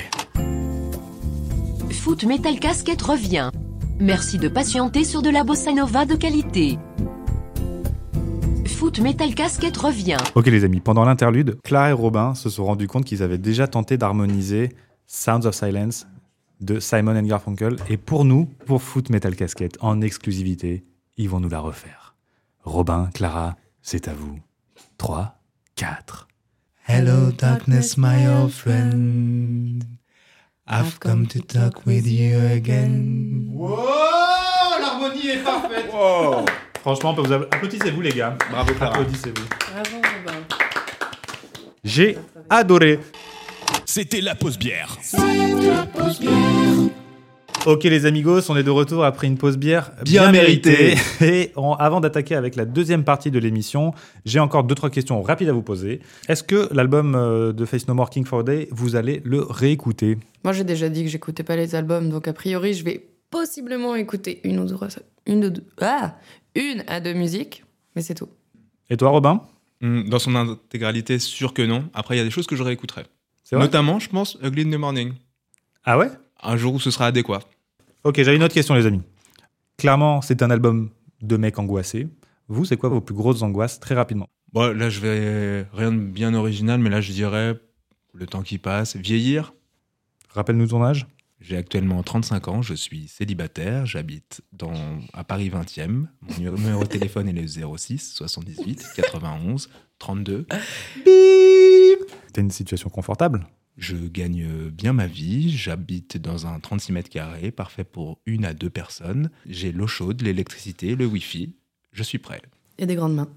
[1.90, 3.50] Foot Metal Casquette revient.
[3.98, 6.78] Merci de patienter sur de la bossa nova de qualité.
[8.66, 10.16] Foot Metal Casquette revient.
[10.34, 13.66] Ok les amis, pendant l'interlude, Clara et Robin se sont rendus compte qu'ils avaient déjà
[13.66, 14.70] tenté d'harmoniser
[15.06, 16.06] Sounds of Silence
[16.60, 17.76] de Simon and Garfunkel.
[17.88, 20.84] Et pour nous, pour Foot Metal Casquette, en exclusivité,
[21.16, 21.99] ils vont nous la refaire.
[22.64, 24.38] Robin, Clara, c'est à vous.
[24.98, 25.34] 3,
[25.76, 26.28] 4.
[26.88, 29.84] Hello, darkness, my old friend.
[30.66, 33.48] I've come to talk with you again.
[33.52, 33.78] Wow,
[34.80, 35.90] l'harmonie est parfaite.
[36.80, 38.36] Franchement, vous app- applaudissez-vous les gars.
[38.50, 38.94] Bravo, Clara.
[38.96, 39.46] Applaudissez-vous.
[39.72, 40.44] Bravo, Robin.
[41.84, 42.18] J'ai
[42.48, 43.00] adoré.
[43.84, 44.96] C'était la pause bière.
[47.66, 50.94] Ok les amigos, on est de retour après une pause bière Bien méritée.
[51.20, 53.92] Et avant d'attaquer avec la deuxième partie de l'émission,
[54.24, 56.00] j'ai encore deux trois questions rapides à vous poser.
[56.28, 59.42] Est-ce que l'album euh, de Face No More King for a Day, vous allez le
[59.42, 60.16] réécouter?
[60.42, 63.94] Moi, j'ai déjà dit que j'écoutais pas les albums, donc a priori, je vais possiblement
[63.94, 64.76] écouter une ou deux,
[65.26, 66.16] une ou deux, ah,
[66.54, 68.28] une à deux musiques, mais c'est tout.
[68.88, 69.42] Et toi Robin?
[69.82, 71.84] Hmm, Dans son intégralité, sûr que non.
[71.92, 73.02] Après, il y a des choses que je réécouterai.
[73.44, 73.66] C'est vrai?
[73.66, 75.12] Notamment, je pense, Ugly in the Morning.
[75.84, 76.08] Ah ouais?
[76.42, 77.40] Un jour où ce sera adéquat.
[78.04, 79.02] Ok, j'ai une autre question les amis.
[79.76, 80.90] Clairement, c'est un album
[81.22, 82.08] de mecs angoissés.
[82.48, 85.98] Vous, c'est quoi vos plus grosses angoisses très rapidement Bon, là, je vais rien de
[85.98, 87.56] bien original, mais là, je dirais
[88.12, 89.52] le temps qui passe, vieillir.
[90.30, 91.06] Rappelle-nous ton âge.
[91.40, 94.74] J'ai actuellement 35 ans, je suis célibataire, j'habite dans,
[95.14, 96.06] à Paris 20e.
[96.20, 100.46] Mon numéro de téléphone est le 06 78 91 32.
[102.32, 103.46] T'as une situation confortable
[103.80, 108.52] Je gagne bien ma vie, j'habite dans un 36 mètres carrés, parfait pour une à
[108.52, 109.30] deux personnes.
[109.46, 111.54] J'ai l'eau chaude, l'électricité, le wifi.
[111.90, 112.42] Je suis prêt.
[112.76, 113.30] Et des grandes mains.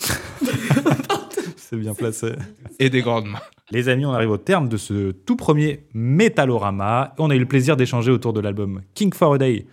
[1.58, 2.32] C'est bien placé.
[2.78, 3.42] Et des grandes mains.
[3.70, 7.14] Les amis, on arrive au terme de ce tout premier Metalorama.
[7.18, 9.66] On a eu le plaisir d'échanger autour de l'album King for a Day,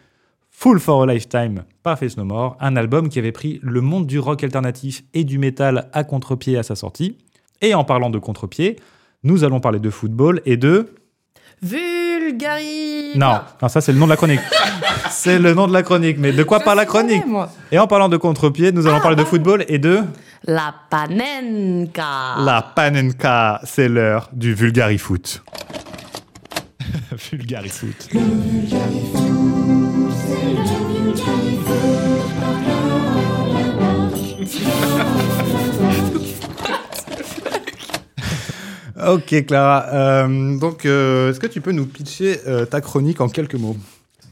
[0.52, 4.06] Full for a Lifetime par Face No More, un album qui avait pris le monde
[4.06, 7.18] du rock alternatif et du métal à contre-pied à sa sortie.
[7.62, 8.76] Et en parlant de contre-pied,
[9.26, 10.94] nous allons parler de football et de...
[11.62, 14.40] Vulgarise Non, non, ça c'est le nom de la chronique.
[15.10, 17.50] c'est le nom de la chronique, mais de quoi parle la chronique moi.
[17.72, 20.04] Et en parlant de contre-pied, nous allons parler de football et de...
[20.44, 25.44] La panenka La panenka, c'est l'heure du vulgarifoot.
[27.32, 28.10] vulgarifoot.
[39.08, 43.30] Ok Clara, Euh, donc euh, est-ce que tu peux nous pitcher euh, ta chronique en
[43.30, 43.78] quelques mots?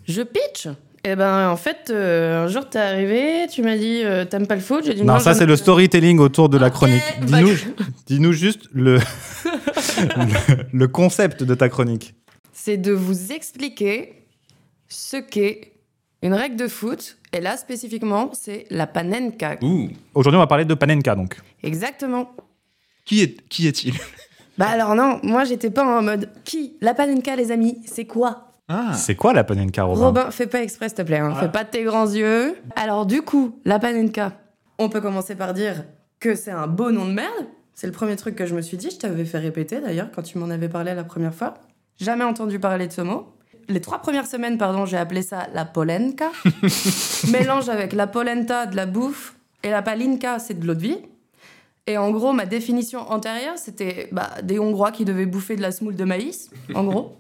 [0.08, 0.68] Je pitch?
[1.06, 4.56] Eh ben, en fait, euh, un jour, t'es arrivé, tu m'as dit, euh, t'aimes pas
[4.56, 7.04] le foot J'ai dit Non, ça c'est le storytelling autour de la chronique.
[7.30, 7.56] bah, Dis-nous
[8.08, 8.96] dis-nous juste le,
[9.98, 12.16] le, le concept de ta chronique.
[12.54, 14.14] C'est de vous expliquer
[14.88, 15.74] ce qu'est
[16.22, 17.18] une règle de foot.
[17.34, 19.58] Et là, spécifiquement, c'est la panenka.
[20.14, 21.36] Aujourd'hui on va parler de panenka donc.
[21.64, 22.32] Exactement.
[23.06, 23.94] Qui est qui est-il?
[24.58, 26.78] Bah alors non, moi, j'étais pas en mode qui?
[26.82, 28.50] La panenka, les amis, c'est quoi?
[28.94, 30.06] C'est quoi la panenka Robin?
[30.06, 31.20] Robin, fais pas exprès, s'il te plaît.
[31.20, 31.36] Hein.
[31.36, 32.56] Fais pas de tes grands yeux.
[32.76, 34.34] Alors, du coup, la panenka,
[34.80, 35.84] on peut commencer par dire
[36.20, 37.46] que c'est un beau nom de merde.
[37.76, 38.90] C'est le premier truc que je me suis dit.
[38.92, 41.56] Je t'avais fait répéter d'ailleurs quand tu m'en avais parlé la première fois.
[42.00, 43.28] Jamais entendu parler de ce mot.
[43.70, 46.32] Les trois premières semaines, pardon, j'ai appelé ça la polenka.
[47.32, 50.98] Mélange avec la polenta de la bouffe et la palinka, c'est de l'eau de vie.
[51.86, 55.72] Et en gros, ma définition antérieure, c'était bah, des Hongrois qui devaient bouffer de la
[55.72, 57.18] semoule de maïs, en gros.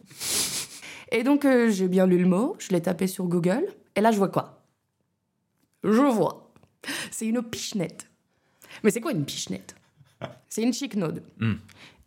[1.11, 4.11] Et donc, euh, j'ai bien lu le mot, je l'ai tapé sur Google, et là,
[4.11, 4.63] je vois quoi?
[5.83, 6.53] Je vois.
[7.11, 8.07] C'est une pichenette.
[8.83, 9.75] Mais c'est quoi une pichenette?
[10.49, 11.23] C'est une chicknode.
[11.39, 11.55] Hmm.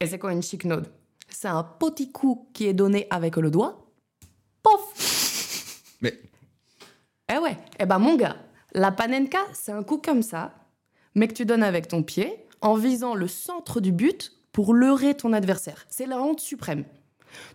[0.01, 0.89] Et c'est quoi une chicknode
[1.29, 3.87] C'est un petit coup qui est donné avec le doigt.
[4.63, 6.19] Pof Mais
[7.33, 8.37] Eh ouais, eh ben mon gars,
[8.73, 10.55] la panenka, c'est un coup comme ça,
[11.15, 15.15] mais que tu donnes avec ton pied, en visant le centre du but pour leurrer
[15.15, 15.85] ton adversaire.
[15.89, 16.85] C'est la honte suprême.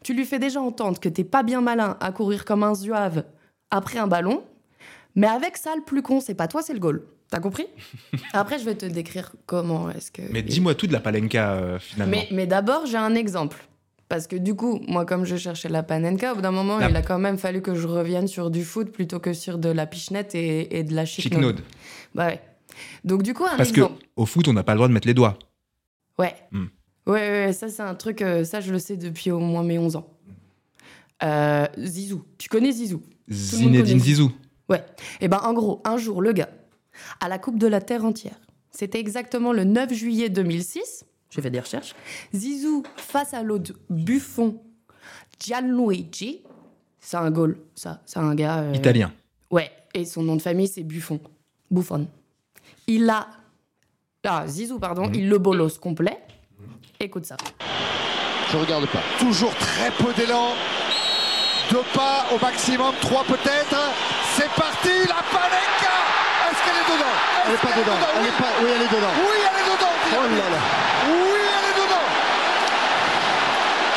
[0.04, 3.24] Tu lui fais déjà entendre que t'es pas bien malin à courir comme un zouave
[3.72, 4.44] après un ballon,
[5.16, 7.04] mais avec ça, le plus con, c'est pas toi, c'est le goal.
[7.30, 7.66] T'as compris?
[8.34, 10.22] Après, je vais te décrire comment est-ce que...
[10.32, 12.12] Mais dis-moi tout de la palenka euh, finalement.
[12.12, 13.56] Mais, mais d'abord, j'ai un exemple.
[14.10, 16.90] Parce que du coup, moi, comme je cherchais la panenka, au bout d'un moment, La-
[16.90, 19.70] il a quand même fallu que je revienne sur du foot plutôt que sur de
[19.70, 21.32] la pichenette et, et de la chicnode.
[21.56, 21.62] Chicknode.
[22.14, 22.42] Bah ouais.
[23.04, 24.04] Donc du coup, un Parce que exemple.
[24.16, 25.38] au foot, on n'a pas le droit de mettre les doigts.
[26.20, 26.36] Ouais.
[26.52, 26.66] Hmm.
[27.08, 29.64] Ouais, ouais, ouais, ça c'est un truc, euh, ça je le sais depuis au moins
[29.64, 30.08] mes 11 ans.
[31.24, 32.24] Euh, Zizou.
[32.38, 33.02] Tu connais Zizou?
[33.30, 34.32] Zinedine Zizou.
[34.70, 34.84] Ouais.
[35.20, 36.50] Et ben en gros, un jour, le gars,
[37.20, 38.40] à la Coupe de la Terre entière,
[38.72, 41.96] c'était exactement le 9 juillet 2006, j'ai fait des recherches,
[42.34, 44.62] Zizou face à l'autre Buffon,
[45.40, 46.42] Gianluigi,
[47.00, 48.60] c'est un goal, ça, c'est un gars...
[48.62, 49.12] euh, Italien.
[49.50, 51.20] Ouais, et son nom de famille c'est Buffon.
[51.70, 52.08] Buffon.
[52.88, 53.28] Il a...
[54.26, 56.20] Ah, Zizou, pardon, il le bolos complet.
[57.00, 57.38] Écoute ça.
[58.52, 59.00] Je regarde pas.
[59.18, 60.50] Toujours très peu d'élan.
[61.72, 63.78] Deux pas au maximum, trois peut-être.
[64.36, 65.96] C'est parti, la Panenka
[66.50, 67.16] Est-ce qu'elle est dedans?
[67.46, 67.98] Elle est pas dedans.
[68.20, 68.52] Elle est pas...
[68.62, 69.14] Oui, elle est dedans.
[69.18, 69.96] Oui, elle est dedans.
[70.14, 70.58] Oh là là.
[71.08, 72.08] Oui, elle est dedans.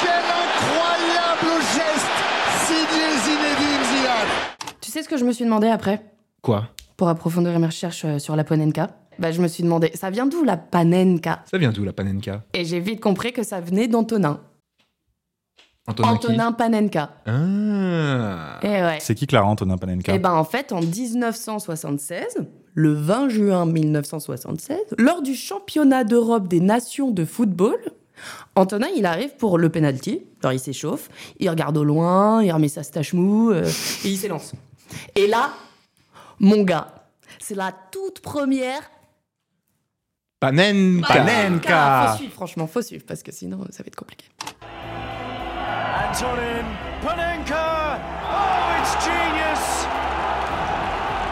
[0.00, 2.16] Quel incroyable geste
[2.64, 4.32] signé Zinedine Zidane.
[4.80, 6.00] Tu sais ce que je me suis demandé après?
[6.42, 6.68] Quoi?
[6.96, 10.26] Pour approfondir mes recherches euh, sur la panenka bah, Je me suis demandé, ça vient
[10.26, 11.42] d'où la panenka?
[11.50, 12.42] Ça vient d'où la panenka?
[12.54, 14.40] Et j'ai vite compris que ça venait d'Antonin.
[15.86, 17.10] Antonin Antonin Panenka.
[17.26, 18.58] Ah.
[18.62, 18.98] Et ouais.
[19.00, 20.14] C'est qui Clara Antonin Panenka?
[20.14, 26.60] Et ben en fait, en 1976, le 20 juin 1976, lors du championnat d'Europe des
[26.60, 27.76] nations de football,
[28.56, 30.22] Antonin, il arrive pour le penalty.
[30.42, 33.68] Alors il s'échauffe, il regarde au loin, il remet sa stache mou euh,
[34.04, 34.52] et il s'élance.
[35.16, 35.50] Et là,
[36.40, 36.88] mon gars,
[37.38, 38.82] c'est la toute première
[40.40, 41.06] Panenka.
[41.08, 42.08] Panenka.
[42.10, 44.26] Faut suivre, franchement, faut suivre parce que sinon ça va être compliqué.
[46.14, 46.64] Antonin
[47.02, 47.98] Panenka!
[48.30, 49.86] Oh, it's genius!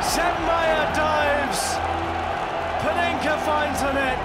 [0.03, 1.79] Zenmaier dives!
[2.83, 4.19] Panenka finds the net!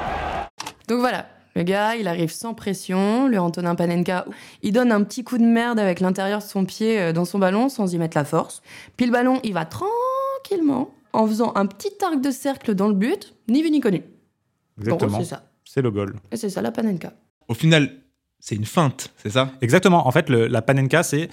[0.88, 4.26] Donc voilà, le gars, il arrive sans pression, le Antonin Panenka,
[4.64, 7.40] il donne un petit coup de merde avec l'intérieur de son pied euh, dans son
[7.40, 8.62] ballon sans y mettre la force.
[8.96, 9.66] Puis le ballon, il va
[10.44, 14.04] tranquillement en faisant un petit arc de cercle dans le but, ni vu ni connu.
[14.80, 15.12] Exactement.
[15.12, 15.50] Bon, c'est ça.
[15.66, 16.16] C'est le goal.
[16.32, 17.14] Et c'est ça la Panenka.
[17.48, 17.90] Au final,
[18.40, 19.52] c'est une feinte, c'est ça?
[19.62, 20.08] Exactement.
[20.08, 21.30] En fait, le- la panenka, c'est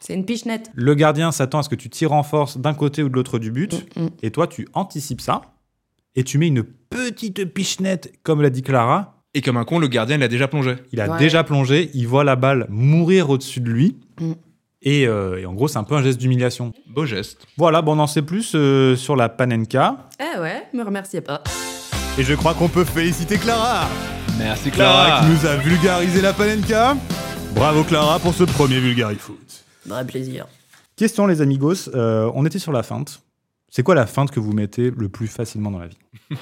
[0.00, 0.70] C'est une pichenette.
[0.74, 3.38] le gardien s'attend à ce que tu tires en force d'un côté ou de l'autre
[3.38, 5.42] du but, Mm, et toi, tu anticipes ça,
[6.16, 9.22] et tu mets une petite pichenette, comme l'a dit Clara.
[9.34, 10.76] Et comme un con, le gardien, il a déjà plongé.
[10.92, 11.18] Il a Ouais.
[11.18, 14.32] déjà plongé, il voit la balle mourir au-dessus de lui, Mm.
[14.82, 16.72] Et, euh, et en gros, c'est un peu un geste d'humiliation.
[16.86, 17.46] Beau geste.
[17.56, 21.42] Voilà, bon, on en sait plus euh, sur la panenka, Eh ouais, me remerciez pas.
[22.16, 23.88] Et je crois qu'on peut féliciter Clara.
[24.38, 26.96] Merci Clara qui nous a vulgarisé la panenka.
[27.54, 29.64] Bravo Clara pour ce premier vulgarifoot.
[29.86, 30.46] Vrai plaisir.
[30.96, 33.22] Question les amigos, euh, on était sur la feinte.
[33.70, 35.98] C'est quoi la feinte que vous mettez le plus facilement dans la vie?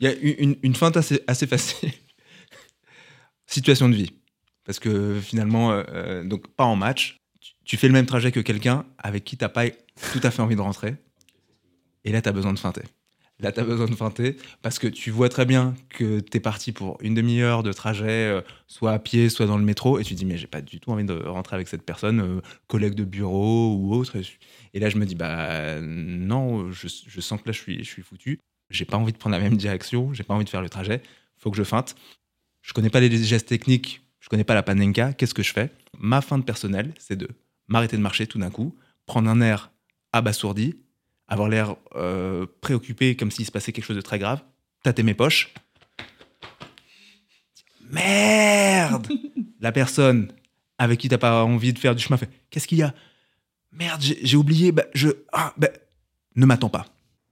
[0.00, 0.14] Il y a
[0.62, 1.90] une, feinte assez, assez facile.
[3.46, 4.12] Situation de vie.
[4.64, 7.16] Parce que finalement, euh, donc pas en match,
[7.66, 10.56] tu, fais le même trajet que quelqu'un avec qui t'as pas tout à fait envie
[10.56, 10.94] de rentrer.
[12.04, 12.82] Et là, tu as besoin de feinter.
[13.38, 16.40] Là, tu as besoin de feinter parce que tu vois très bien que tu es
[16.40, 20.04] parti pour une demi-heure de trajet, euh, soit à pied, soit dans le métro, et
[20.04, 22.40] tu te dis, mais j'ai pas du tout envie de rentrer avec cette personne, euh,
[22.66, 24.16] collègue de bureau ou autre.
[24.72, 27.88] Et là, je me dis, bah non, je, je sens que là, je suis, je
[27.88, 28.40] suis foutu.
[28.70, 31.02] J'ai pas envie de prendre la même direction, j'ai pas envie de faire le trajet,
[31.36, 31.94] faut que je feinte.
[32.62, 35.70] Je connais pas les gestes techniques, je connais pas la panenka, qu'est-ce que je fais?
[35.98, 37.28] Ma feinte personnelle, c'est de
[37.68, 38.76] m'arrêter de marcher tout d'un coup,
[39.06, 39.70] prendre un air
[40.12, 40.76] abasourdi,
[41.28, 44.42] avoir l'air euh, préoccupé comme s'il se passait quelque chose de très grave,
[44.82, 45.52] tâter mes poches.
[47.90, 49.08] Merde
[49.60, 50.32] La personne
[50.78, 52.94] avec qui t'as pas envie de faire du chemin fait Qu'est-ce qu'il y a?
[53.72, 55.08] Merde, j'ai oublié, bah, je.
[55.32, 55.68] Ah, bah,
[56.34, 56.86] ne m'attends pas.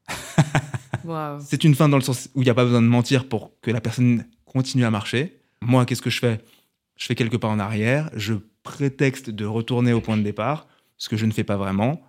[1.45, 3.53] C'est une fin dans le sens où il n'y a pas besoin de mentir pour
[3.61, 5.39] que la personne continue à marcher.
[5.61, 6.41] Moi, qu'est-ce que je fais?
[6.97, 8.35] Je fais quelques pas en arrière, je
[8.65, 12.03] prétexte de retourner au point de départ, ce que je ne fais pas vraiment.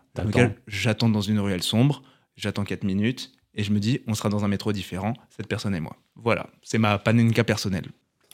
[0.68, 2.02] J'attends dans une ruelle sombre,
[2.36, 5.76] j'attends 4 minutes, et je me dis, on sera dans un métro différent, cette personne
[5.76, 5.96] et moi.
[6.16, 7.86] Voilà, c'est ma panenka personnelle.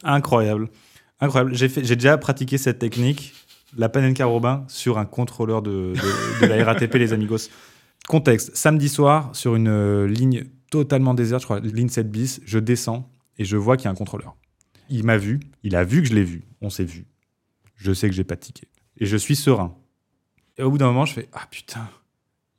[0.04, 0.70] Incroyable.
[1.20, 1.54] Incroyable.
[1.56, 3.34] J'ai déjà pratiqué cette technique,
[3.78, 7.50] la panenka Robin, sur un contrôleur de, de- de la RATP, les amigos.
[8.08, 8.56] Contexte.
[8.56, 13.12] Samedi soir, sur une euh, ligne totalement déserte, je crois, ligne 7 bis, je descends
[13.38, 14.36] et je vois qu'il y a un contrôleur.
[14.90, 17.06] Il m'a vu, il a vu que je l'ai vu, on s'est vu.
[17.84, 18.68] Je sais que j'ai pas de ticket.
[19.00, 19.76] Et je suis serein.
[20.58, 21.90] Et au bout d'un moment, je fais Ah putain.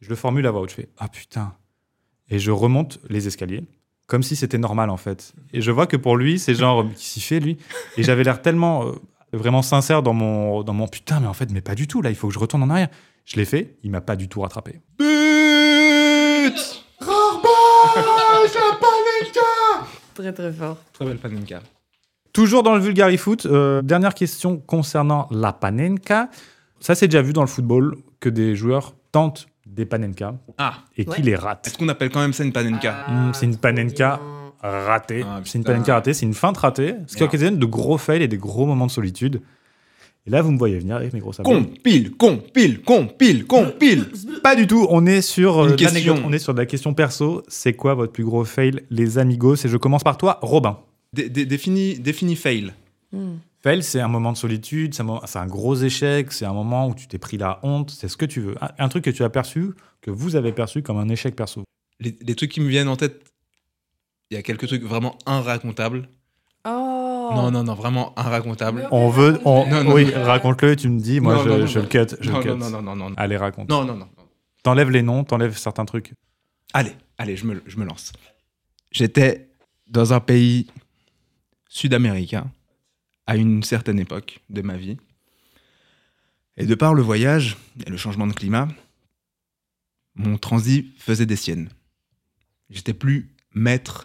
[0.00, 1.54] Je le formule à voix haute, je fais Ah putain.
[2.28, 3.62] Et je remonte les escaliers,
[4.08, 5.32] comme si c'était normal en fait.
[5.52, 7.56] Et je vois que pour lui, c'est genre, qui s'y fait lui?
[7.96, 8.92] Et j'avais l'air tellement euh,
[9.32, 12.10] vraiment sincère dans mon, dans mon putain, mais en fait, mais pas du tout, là,
[12.10, 12.88] il faut que je retourne en arrière.
[13.24, 14.80] Je l'ai fait, il m'a pas du tout rattrapé.
[14.98, 15.06] But
[20.14, 20.78] Très très fort.
[20.92, 21.62] Très belle panenka.
[22.32, 26.28] Toujours dans le Vulgari Foot, euh, dernière question concernant la panenka.
[26.80, 30.74] Ça, c'est déjà vu dans le football que des joueurs tentent des panenka Ah.
[30.96, 31.66] et qui les ratent.
[31.66, 34.20] Est-ce qu'on appelle quand même ça une panenka Hmm, c'est une panenka
[34.62, 35.24] ratée.
[35.26, 38.22] Ah, c'est une panenka ratée, c'est une feinte ratée, ce qui occasionne de gros fails
[38.22, 39.40] et des gros moments de solitude.
[40.26, 41.50] Et là, vous me voyez venir avec mes gros sabots.
[41.50, 44.04] Compile, compile, compile, compile.
[44.42, 44.86] Pas du tout.
[44.88, 45.76] On est sur euh.
[46.24, 47.42] On est sur de la question perso.
[47.48, 49.56] C'est quoi votre plus gros fail, les amigos?
[49.64, 50.78] Et je commence par toi, Robin.
[51.14, 52.72] Dé- dé- définis, définis fail.
[53.60, 55.02] Fail, c'est un moment de solitude, c'est
[55.38, 58.24] un, gros échec, c'est un moment où tu t'es pris la honte, c'est ce que
[58.24, 58.54] tu veux.
[58.64, 61.62] Un, un truc que tu as perçu, que vous avez perçu comme un échec perso.
[62.00, 63.22] Les, les trucs qui me viennent en tête,
[64.30, 66.08] il y a quelques trucs vraiment inracontables.
[66.66, 68.88] Oh Non, non, non, vraiment inracontables.
[68.90, 69.38] On veut.
[69.44, 71.84] On, Non, non, oui, raconte-le, tu me dis, moi Non, je, non, non, je non.
[71.84, 72.16] le cut.
[72.20, 72.48] Je Non, le cut.
[72.48, 73.14] non, non, non, non, non.
[73.18, 73.68] Allez, raconte.
[73.68, 74.06] Non, non, non.
[74.06, 74.08] non.
[74.62, 76.14] T'enlèves les noms, t'enlèves certains trucs.
[76.72, 78.12] Allez, allez, je me, je me lance.
[78.90, 79.50] J'étais
[79.88, 80.68] dans un pays
[81.72, 82.52] sud-américain
[83.26, 84.98] à une certaine époque de ma vie.
[86.58, 87.56] Et de par le voyage
[87.86, 88.68] et le changement de climat,
[90.14, 91.70] mon transit faisait des siennes.
[92.68, 94.04] J'étais plus maître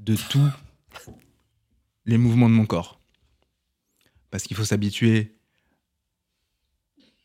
[0.00, 0.50] de tous
[2.04, 3.00] les mouvements de mon corps.
[4.30, 5.36] Parce qu'il faut s'habituer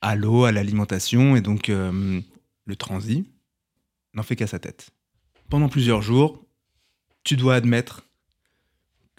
[0.02, 2.22] à l'eau, à l'alimentation, et donc euh,
[2.66, 3.26] le transit
[4.14, 4.92] n'en fait qu'à sa tête.
[5.50, 6.46] Pendant plusieurs jours,
[7.24, 8.04] tu dois admettre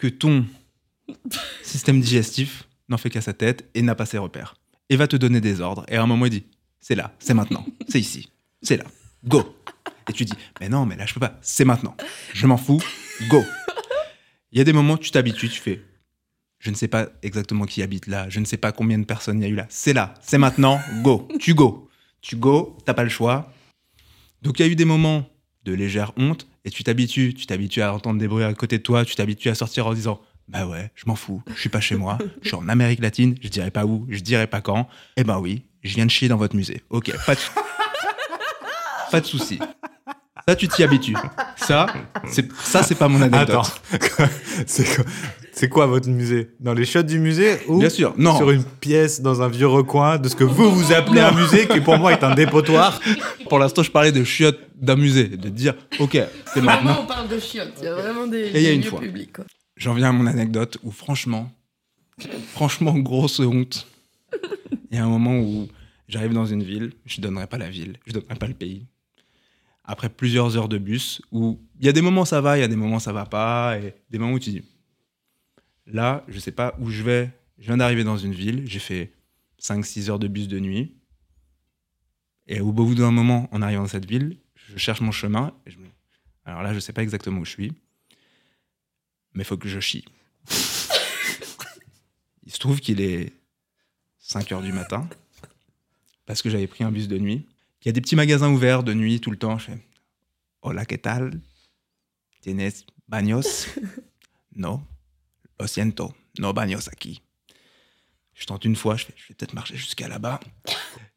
[0.09, 0.45] ton
[1.61, 4.55] système digestif n'en fait qu'à sa tête et n'a pas ses repères.
[4.89, 5.85] Et va te donner des ordres.
[5.87, 6.43] Et à un moment, il dit
[6.79, 8.85] C'est là, c'est maintenant, c'est ici, c'est là,
[9.23, 9.57] go.
[10.09, 11.95] Et tu dis Mais non, mais là, je peux pas, c'est maintenant,
[12.33, 12.81] je m'en fous,
[13.29, 13.43] go.
[14.51, 15.81] Il y a des moments, tu t'habitues, tu fais
[16.59, 19.41] Je ne sais pas exactement qui habite là, je ne sais pas combien de personnes
[19.41, 21.89] il y a eu là, c'est là, c'est maintenant, go, tu go.
[22.21, 23.53] Tu go, t'as pas le choix,
[24.41, 25.27] donc il y a eu des moments
[25.65, 28.83] de légère honte et tu t'habitues, tu t'habitues à entendre des bruits à côté de
[28.83, 31.81] toi, tu t'habitues à sortir en disant bah ouais, je m'en fous, je suis pas
[31.81, 34.87] chez moi, je suis en Amérique latine, je dirais pas où, je dirais pas quand.
[35.17, 36.83] Eh ben oui, je viens de chier dans votre musée.
[36.91, 37.41] OK, pas de
[39.11, 39.59] pas souci.
[40.47, 41.15] Ça tu t'y habitues.
[41.57, 41.87] Ça
[42.29, 43.49] c'est ça c'est pas mon anecdote.
[43.49, 43.63] Attends,
[44.67, 45.05] c'est quoi,
[45.51, 46.51] c'est quoi votre musée?
[46.59, 48.37] Dans les chiottes du musée ou Bien sûr, non.
[48.37, 51.67] sur une pièce dans un vieux recoin de ce que vous vous appelez un musée
[51.67, 52.99] qui pour moi est un dépotoir?
[53.49, 56.97] Pour l'instant, je parlais de chiottes d'un musée, de dire OK, c'est Vraiment, maintenant.
[57.01, 57.73] on parle de chiottes.
[57.79, 58.99] Il y a vraiment des, Et il y a des une lieux fois.
[58.99, 59.33] publics.
[59.33, 59.45] Quoi.
[59.77, 61.51] J'en viens à mon anecdote où franchement,
[62.53, 63.87] franchement, grosse honte.
[64.91, 65.67] Il y a un moment où
[66.07, 68.85] j'arrive dans une ville, je donnerai pas la ville, je donnerai pas le pays.
[69.87, 72.63] Après plusieurs heures de bus, où il y a des moments ça va, il y
[72.63, 74.63] a des moments ça va pas, et des moments où tu dis,
[75.85, 77.31] là, je sais pas où je vais.
[77.59, 79.13] Je viens d'arriver dans une ville, j'ai fait
[79.61, 80.95] 5-6 heures de bus de nuit.
[82.47, 85.53] Et au bout d'un moment, en arrivant dans cette ville, je cherche mon chemin.
[85.65, 85.85] Et je me...
[86.43, 87.71] Alors là, je sais pas exactement où je suis
[89.35, 90.05] mais faut que je chie.
[92.45, 93.33] Il se trouve qu'il est
[94.19, 95.07] 5 heures du matin,
[96.25, 97.45] parce que j'avais pris un bus de nuit.
[97.85, 99.59] Il y a des petits magasins ouverts de nuit tout le temps.
[99.59, 99.79] Je fais
[100.63, 101.39] Hola, ¿qué tal?
[102.41, 103.67] ¿Tienes baños?
[104.57, 104.87] No.
[105.59, 107.21] Lo siento, no baños aquí.
[108.33, 110.39] Je tente une fois, je, fais, je vais peut-être marcher jusqu'à là-bas.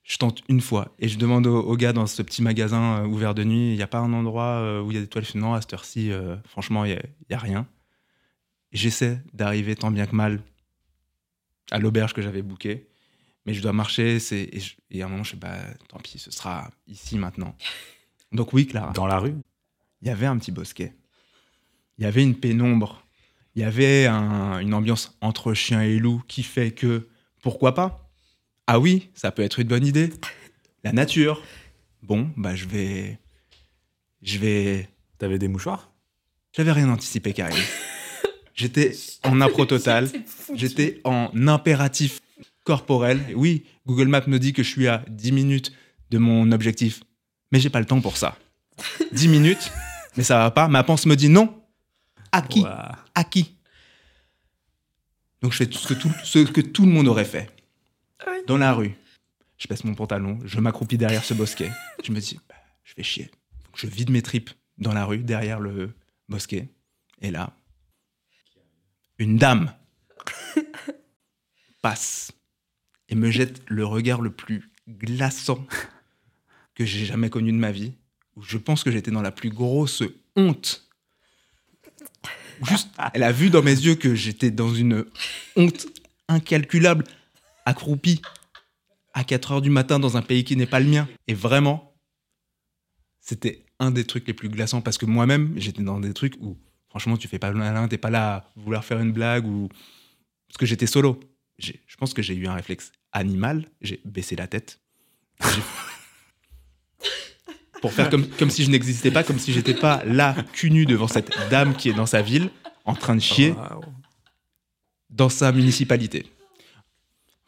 [0.02, 3.06] Je tente une fois et je demande au, au gars dans ce petit magasin euh,
[3.06, 5.06] ouvert de nuit, il n'y a pas un endroit euh, où il y a des
[5.06, 5.24] toiles?
[5.36, 7.68] Non, à cette heure-ci, euh, franchement, il n'y a, rien.
[8.72, 10.42] J'essaie d'arriver tant bien que mal
[11.70, 12.87] à l'auberge que j'avais bookée,
[13.48, 14.20] mais je dois marcher.
[14.20, 14.50] c'est-
[14.90, 15.56] Et, à un moment, je sais pas,
[15.88, 17.56] tant pis, ce sera ici maintenant.
[18.30, 18.92] Donc oui, Clara.
[18.92, 19.34] dans la rue.
[20.02, 20.92] Il y avait un petit bosquet.
[21.96, 23.02] Il y avait une pénombre.
[23.54, 27.08] Il y avait un- une ambiance entre chien et loup qui fait que,
[27.42, 28.10] pourquoi pas?
[28.66, 30.10] Ah oui, ça peut être une bonne idée.
[30.84, 31.42] La nature.
[32.02, 33.18] Bon, bah je vais...
[34.20, 34.90] Je vais...
[35.16, 35.90] T'avais des mouchoirs?
[36.54, 37.56] J'avais rien anticipé, Karim.
[38.54, 40.10] J'étais en impro total.
[40.54, 42.20] J'étais en impératif
[42.68, 43.24] corporel.
[43.30, 45.72] Et oui, Google Maps me dit que je suis à 10 minutes
[46.10, 47.02] de mon objectif.
[47.50, 48.36] Mais j'ai pas le temps pour ça.
[49.12, 49.72] 10 minutes,
[50.18, 50.68] mais ça va pas.
[50.68, 51.62] Ma pense me dit non.
[52.30, 52.62] À qui?
[52.66, 53.56] À qui?
[55.40, 57.48] Donc je fais tout ce, que tout ce que tout le monde aurait fait.
[58.46, 58.94] Dans la rue.
[59.56, 61.70] Je baisse mon pantalon, je m'accroupis derrière ce bosquet.
[62.04, 62.54] Je me dis, bah,
[62.84, 63.30] je vais chier.
[63.64, 65.94] Donc, je vide mes tripes dans la rue, derrière le
[66.28, 66.68] bosquet.
[67.22, 67.50] Et là,
[69.18, 69.72] une dame
[71.82, 72.32] passe
[73.08, 75.64] et me jette le regard le plus glaçant
[76.74, 77.92] que j'ai jamais connu de ma vie.
[78.36, 80.02] Où je pense que j'étais dans la plus grosse
[80.36, 80.88] honte.
[82.62, 85.04] Juste, elle a vu dans mes yeux que j'étais dans une
[85.56, 85.86] honte
[86.28, 87.04] incalculable,
[87.64, 88.20] accroupi
[89.14, 91.08] à 4 heures du matin dans un pays qui n'est pas le mien.
[91.26, 91.94] Et vraiment,
[93.20, 96.58] c'était un des trucs les plus glaçants parce que moi-même, j'étais dans des trucs où,
[96.88, 99.68] franchement, tu fais pas le malin, t'es pas là à vouloir faire une blague ou.
[100.48, 101.20] Parce que j'étais solo.
[101.58, 104.80] Je pense que j'ai eu un réflexe animal, j'ai baissé la tête.
[107.80, 110.84] Pour faire comme, comme si je n'existais pas, comme si j'étais pas là, cul nu
[110.84, 112.50] devant cette dame qui est dans sa ville,
[112.84, 113.54] en train de chier
[115.10, 116.26] dans sa municipalité.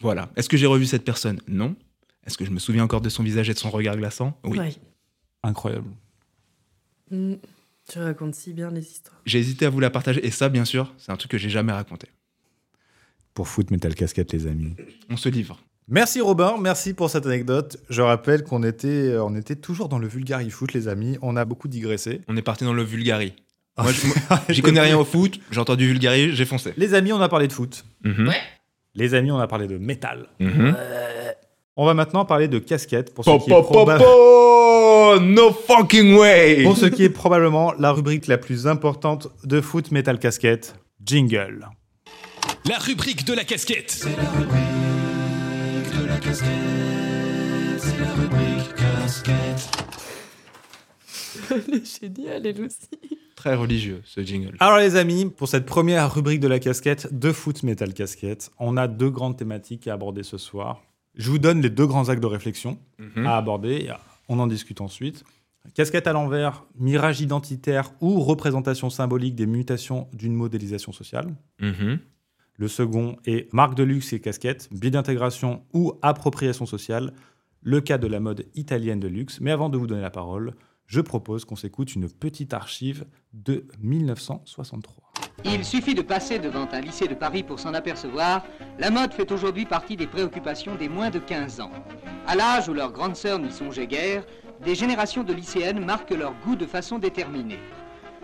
[0.01, 0.31] Voilà.
[0.37, 1.41] Est-ce que j'ai revu cette personne?
[1.49, 1.75] Non.
[2.27, 4.39] Est-ce que je me souviens encore de son visage et de son regard glaçant?
[4.45, 4.59] Oui.
[4.59, 4.75] Ouais.
[5.43, 5.91] Incroyable.
[7.11, 7.35] Mm.
[7.91, 9.21] Tu racontes si bien les histoires.
[9.27, 11.51] J'ai hésité à vous la partager et ça, bien sûr, c'est un truc que j'ai
[11.51, 12.09] jamais raconté.
[13.35, 14.75] Pour Foot Metal Casquette, les amis.
[15.09, 15.59] On se livre.
[15.89, 17.79] Merci Robin, merci pour cette anecdote.
[17.89, 21.19] Je rappelle qu'on était, euh, on était toujours dans le vulgari foot, les amis.
[21.23, 22.21] On a beaucoup digressé.
[22.29, 23.33] On est parti dans le vulgari.
[23.81, 26.75] Moi, je- moi, j'y connais rien au foot, j'ai entendu vulgari, j'ai foncé.
[26.77, 27.85] Les amis, on a parlé de foot.
[28.05, 28.31] Mhm.
[28.95, 30.29] Les amis, on a parlé de métal.
[30.39, 30.77] Mhm.
[31.77, 35.51] On va maintenant parler de casquette pour ce qui est po, po, proba- po No
[35.53, 40.19] fucking way pour ce qui est probablement la rubrique la plus importante de foot metal
[40.19, 40.75] casquette.
[41.03, 41.67] Jingle.
[42.69, 44.07] La rubrique de la casquette.
[51.51, 52.89] Elle est géniale, elle aussi.
[53.35, 54.57] Très religieux, ce jingle.
[54.61, 58.77] Alors les amis, pour cette première rubrique de la casquette de foot metal casquette, on
[58.77, 60.83] a deux grandes thématiques à aborder ce soir.
[61.17, 63.27] Je vous donne les deux grands actes de réflexion Mhm.
[63.27, 63.87] à aborder.
[63.87, 63.91] et
[64.29, 65.25] On en discute ensuite.
[65.75, 71.35] Casquette à l'envers, mirage identitaire ou représentation symbolique des mutations d'une modélisation sociale.
[71.61, 71.99] Mhm.
[72.61, 77.15] Le second est marque de luxe et casquette, biais d'intégration ou appropriation sociale,
[77.63, 79.41] le cas de la mode italienne de luxe.
[79.41, 80.53] Mais avant de vous donner la parole,
[80.85, 85.11] je propose qu'on s'écoute une petite archive de 1963.
[85.47, 88.45] Il suffit de passer devant un lycée de Paris pour s'en apercevoir,
[88.79, 91.73] la mode fait aujourd'hui partie des préoccupations des moins de 15 ans.
[92.27, 94.27] À l'âge où leurs grandes sœurs n'y songeaient guère,
[94.63, 97.59] des générations de lycéennes marquent leur goût de façon déterminée.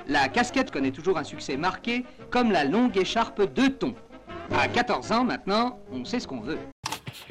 [0.09, 3.97] La casquette connaît toujours un succès marqué, comme la longue écharpe deux tons.
[4.53, 6.59] À 14 ans maintenant, on sait ce qu'on veut.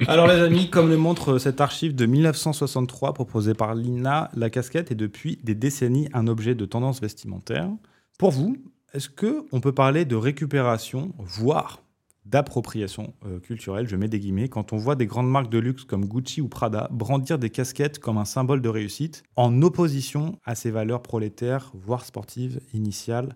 [0.07, 4.91] Alors les amis, comme le montre cette archive de 1963 proposée par l'INA, la casquette
[4.91, 7.69] est depuis des décennies un objet de tendance vestimentaire.
[8.17, 8.57] Pour vous,
[8.93, 11.81] est-ce que on peut parler de récupération, voire
[12.25, 15.83] d'appropriation euh, culturelle, je mets des guillemets, quand on voit des grandes marques de luxe
[15.83, 20.55] comme Gucci ou Prada brandir des casquettes comme un symbole de réussite, en opposition à
[20.55, 23.35] ces valeurs prolétaires, voire sportives initiales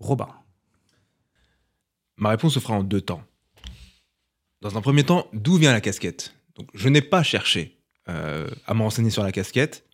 [0.00, 0.28] Robin.
[2.16, 3.22] Ma réponse se fera en deux temps.
[4.60, 6.34] Dans un premier temps, d'où vient la casquette?
[6.56, 9.84] Donc, je n'ai pas cherché euh, à me renseigner sur la casquette,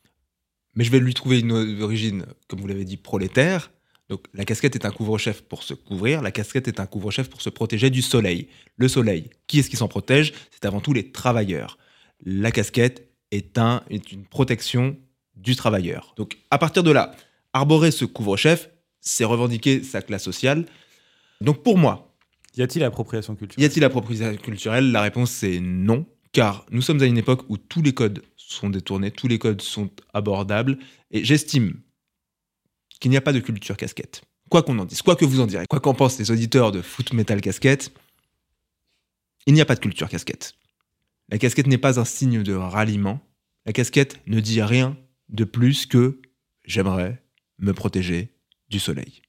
[0.75, 3.73] mais je vais lui trouver une origine, comme vous l'avez dit, prolétaire.
[4.09, 7.43] Donc, la casquette est un couvre-chef pour se couvrir, la casquette est un couvre-chef pour
[7.43, 8.49] se protéger du soleil.
[8.77, 10.33] Le soleil, qui est-ce qui s'en protège?
[10.51, 11.79] C'est avant tout les travailleurs.
[12.25, 14.97] La casquette est, un, est une protection
[15.37, 16.13] du travailleur.
[16.17, 17.15] Donc, à partir de là,
[17.53, 18.69] arborer ce couvre-chef,
[19.01, 20.67] c'est revendiquer sa classe sociale.
[21.41, 22.10] Donc, pour moi,
[22.57, 23.63] Y a-t-il appropriation culturelle?
[23.63, 24.91] Y a-t-il appropriation culturelle?
[24.93, 28.71] La réponse c'est non, car nous sommes à une époque où tous les codes sont
[28.71, 30.79] détournés, tous les codes sont abordables,
[31.11, 31.81] et j'estime
[33.01, 34.23] qu'il n'y a pas de culture casquette.
[34.51, 36.83] Quoi qu'on en dise, quoi que vous en direz, quoi qu'en pensent les auditeurs de
[36.83, 37.93] foot metal casquette,
[39.47, 40.55] il n'y a pas de culture casquette.
[41.29, 43.21] La casquette n'est pas un signe de ralliement.
[43.65, 44.97] La casquette ne dit rien
[45.29, 46.21] de plus que
[46.65, 47.23] j'aimerais
[47.59, 48.35] me protéger
[48.69, 49.23] du soleil.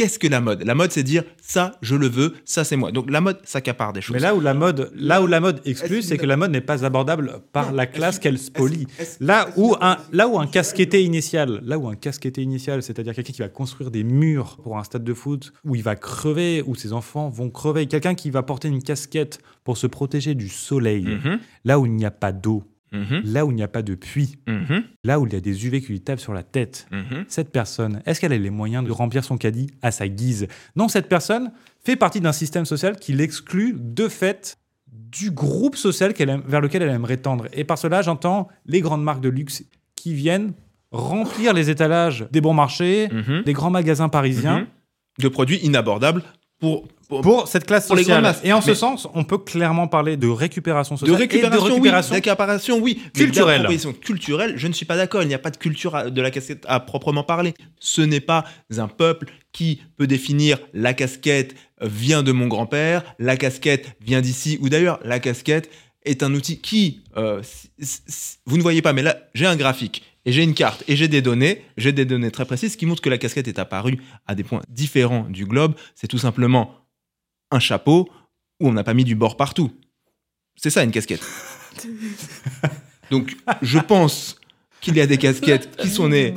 [0.00, 0.62] Qu'est-ce que la mode?
[0.64, 2.90] La mode, c'est dire ça, je le veux, ça, c'est moi.
[2.90, 4.14] Donc la mode s'accapare des choses.
[4.14, 6.62] Mais là où la mode, là où la mode exclut, c'est que la mode n'est
[6.62, 8.86] pas abordable par la classe qu'elle spolie.
[9.20, 13.32] Là où un, là où un casquetté initial, là où un casquetté initial, c'est-à-dire quelqu'un
[13.34, 16.74] qui va construire des murs pour un stade de foot, où il va crever, où
[16.74, 21.04] ses enfants vont crever, quelqu'un qui va porter une casquette pour se protéger du soleil,
[21.04, 21.38] Mhm.
[21.66, 23.22] là où il n'y a pas d'eau, Mhm.
[23.24, 24.82] là où il n'y a pas de puits, Mhm.
[25.04, 26.86] là où il y a des UV qui lui tapent sur la tête.
[26.90, 27.24] Mhm.
[27.28, 30.48] Cette personne, est-ce qu'elle a les moyens de remplir son caddie à sa guise?
[30.76, 31.52] Non, cette personne
[31.84, 34.56] fait partie d'un système social qui l'exclut de fait
[34.92, 37.46] du groupe social aime- vers lequel elle aimerait tendre.
[37.52, 39.62] Et par cela, j'entends les grandes marques de luxe
[39.96, 40.52] qui viennent
[40.92, 43.08] remplir les étalages des bons marchés,
[43.46, 44.66] des grands magasins parisiens.
[45.18, 46.22] De produits inabordables
[46.58, 48.22] pour, pour, Pour cette classe Pour les sociale.
[48.22, 48.40] grandes masses.
[48.44, 51.72] Et en ce sens, on peut clairement parler de récupération de sociale récupération, et de
[51.74, 52.20] récupération oui.
[52.22, 53.00] Récupération, oui.
[53.12, 53.66] Culturelle.
[54.00, 55.22] culturelle, je ne suis pas d'accord.
[55.22, 57.52] Il n'y a pas de culture à- de la casquette à proprement parler.
[57.78, 58.44] Ce n'est pas
[58.78, 64.58] un peuple qui peut définir la casquette vient de mon grand-père, la casquette vient d'ici
[64.62, 65.00] ou d'ailleurs.
[65.04, 65.70] La casquette
[66.04, 67.42] est un outil qui, euh,
[68.46, 71.08] vous ne voyez pas, mais là, j'ai un graphique et j'ai une carte et j'ai
[71.08, 74.34] des données, j'ai des données très précises qui montrent que la casquette est apparue à
[74.34, 75.74] des points différents du globe.
[75.94, 76.74] C'est tout simplement
[77.50, 78.08] un chapeau
[78.60, 79.70] où on n'a pas mis du bord partout.
[80.56, 81.22] C'est ça une casquette.
[83.10, 84.36] Donc, je pense
[84.80, 86.32] qu'il y a des casquettes qui sont nées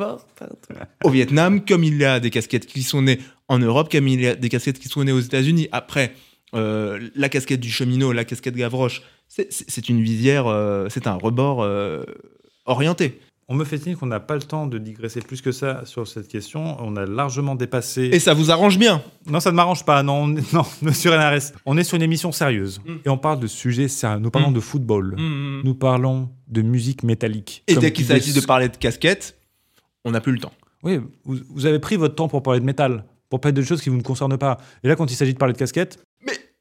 [1.03, 4.22] au Vietnam, comme il y a des casquettes qui sont nées en Europe, comme il
[4.22, 5.68] y a des casquettes qui sont nées aux États-Unis.
[5.72, 6.14] Après,
[6.55, 11.61] euh, la casquette du cheminot, la casquette Gavroche, c'est- une visière, euh, c'est un rebord
[11.64, 12.03] euh,
[12.66, 13.20] orienté.
[13.50, 16.08] On me fait signe qu'on n'a pas le temps de digresser plus que ça sur
[16.08, 16.78] cette question.
[16.80, 18.04] On a largement dépassé.
[18.14, 20.02] Et ça vous arrange bien Non, ça ne m'arrange pas.
[20.02, 21.52] Non, on est- non, monsieur Renares.
[21.66, 22.80] On est sur une émission sérieuse.
[22.86, 22.94] Mm.
[23.06, 24.20] Et on parle de sujets sérieux.
[24.20, 24.54] Nous parlons Mm.
[24.56, 25.16] de football.
[25.18, 25.62] Mm.
[25.66, 27.64] Nous parlons de musique métallique.
[27.68, 29.38] Et dès qu'il s'agit de parler de casquette,
[30.06, 30.54] on n'a plus le temps.
[30.84, 33.82] Oui, vous, vous avez pris votre temps pour parler de métal, pour parler de choses
[33.82, 34.58] qui vous ne concernent pas.
[34.84, 36.00] Et là, quand il s'agit de parler de casquette.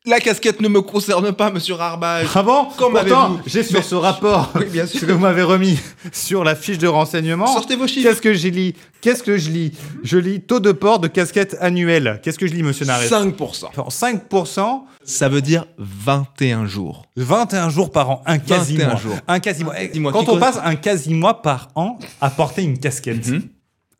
[0.04, 2.26] La casquette ne me concerne pas, monsieur Rarbage.
[2.34, 4.98] Ah bon Quand Pourtant, m'avez-vous j'ai sur Mais- ce rapport Oui, bien sûr.
[4.98, 5.78] ce que vous m'avez remis
[6.10, 7.46] sur la fiche de renseignement.
[7.46, 8.08] Sortez vos chiffres.
[8.08, 9.72] Qu'est-ce que j'ai lis Qu'est-ce que je lis
[10.02, 12.18] Je lis taux de port de casquette annuel.
[12.24, 13.66] Qu'est-ce que je lis, monsieur Nares 5%.
[13.76, 17.04] Enfin, 5%, Ça veut dire 21 jours.
[17.14, 18.96] 21 jours par an, un quasi 21 mois.
[19.00, 19.16] jours.
[19.28, 19.74] Un quasi mois.
[19.92, 23.42] Dis-moi, Quand on passe un quasi mois par an à porter une casquette, Mhm.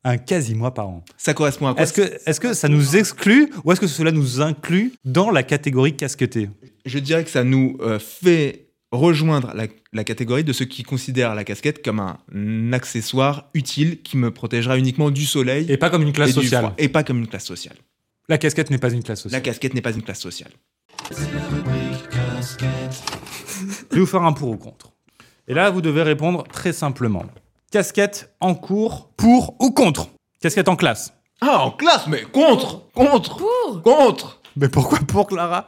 [0.05, 1.05] Un quasi mois par an.
[1.17, 4.11] Ça correspond à quoi Est-ce que, est que ça nous exclut ou est-ce que cela
[4.13, 6.51] nous inclut dans la catégorie casquetée?
[6.85, 11.35] Je dirais que ça nous euh, fait rejoindre la, la catégorie de ceux qui considèrent
[11.35, 16.03] la casquette comme un accessoire utile qui me protégera uniquement du soleil Et pas comme
[16.03, 16.63] une classe et sociale.
[16.65, 16.75] froid.
[16.79, 17.77] Et pas comme une classe sociale.
[18.29, 19.43] La casquette n'est pas une classe La sociale.
[19.43, 20.51] casquette n'est pas une classe sociale.
[23.91, 24.93] Je vais vous faire un pour ou contre.
[25.49, 27.25] Et là, vous devez répondre très simplement.
[27.73, 30.09] Casquette en cours, pour ou contre?
[30.43, 31.15] Casquette en classe.
[31.41, 35.67] Ah, en classe, mais contre Contre Pour Contre Mais pourquoi pour Clara?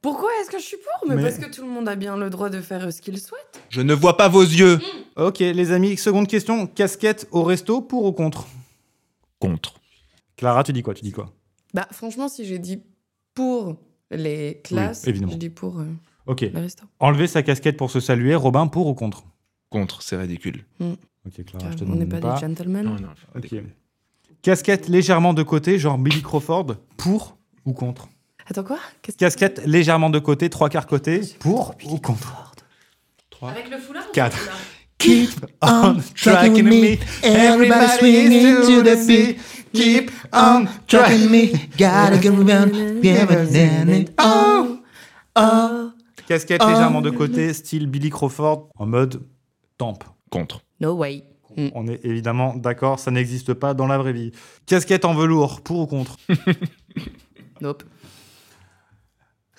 [0.00, 1.06] Pourquoi est-ce que je suis pour?
[1.10, 3.02] Mais, Mais- parce que tout le monde a bien le droit de faire euh, ce
[3.02, 3.60] qu'il souhaite.
[3.68, 4.80] Je ne vois pas vos yeux.
[5.16, 6.66] Ok, les amis, seconde question.
[6.66, 8.46] Casquette au resto, pour ou contre?
[9.38, 9.74] Contre.
[10.38, 10.94] Clara, tu dis quoi?
[10.94, 11.30] Tu dis quoi?
[11.74, 12.82] Bah franchement, si j'ai dit
[13.34, 13.76] pour
[14.10, 15.32] les classes, évidemment.
[15.32, 15.84] je dis pour euh,
[16.24, 16.40] Ok.
[16.40, 16.84] le resto.
[16.98, 18.34] Enlever sa casquette pour se saluer.
[18.34, 19.22] Robin, pour ou contre?
[19.68, 20.64] Contre, c'est ridicule.
[21.26, 22.84] Ok, Clara, je te On n'est demande pas, des gentlemen.
[22.84, 23.08] Non, non.
[23.36, 23.54] Ok.
[24.42, 28.08] Casquette légèrement de côté, genre Billy Crawford, pour ou contre
[28.48, 28.78] Attends quoi?
[29.02, 32.52] Que- Casquette légèrement de côté, trois quarts côté, pour ou contre
[33.42, 34.32] Avec le foulard ou 4.
[34.36, 34.58] sans foulard?
[34.98, 39.38] Keep on tracking me, everybody swinging to the beat.
[39.72, 44.78] Keep on tracking me, gotta get around, yeah, oh,
[45.36, 45.90] oh.
[46.28, 49.22] Casquette légèrement de côté, style Billy Crawford, en mode
[49.78, 50.04] tempe.
[50.32, 50.62] Contre.
[50.80, 51.24] No way.
[51.58, 51.68] Mm.
[51.74, 54.32] On est évidemment d'accord, ça n'existe pas dans la vraie vie.
[54.64, 56.16] Casquette en velours, pour ou contre
[57.60, 57.84] Nope.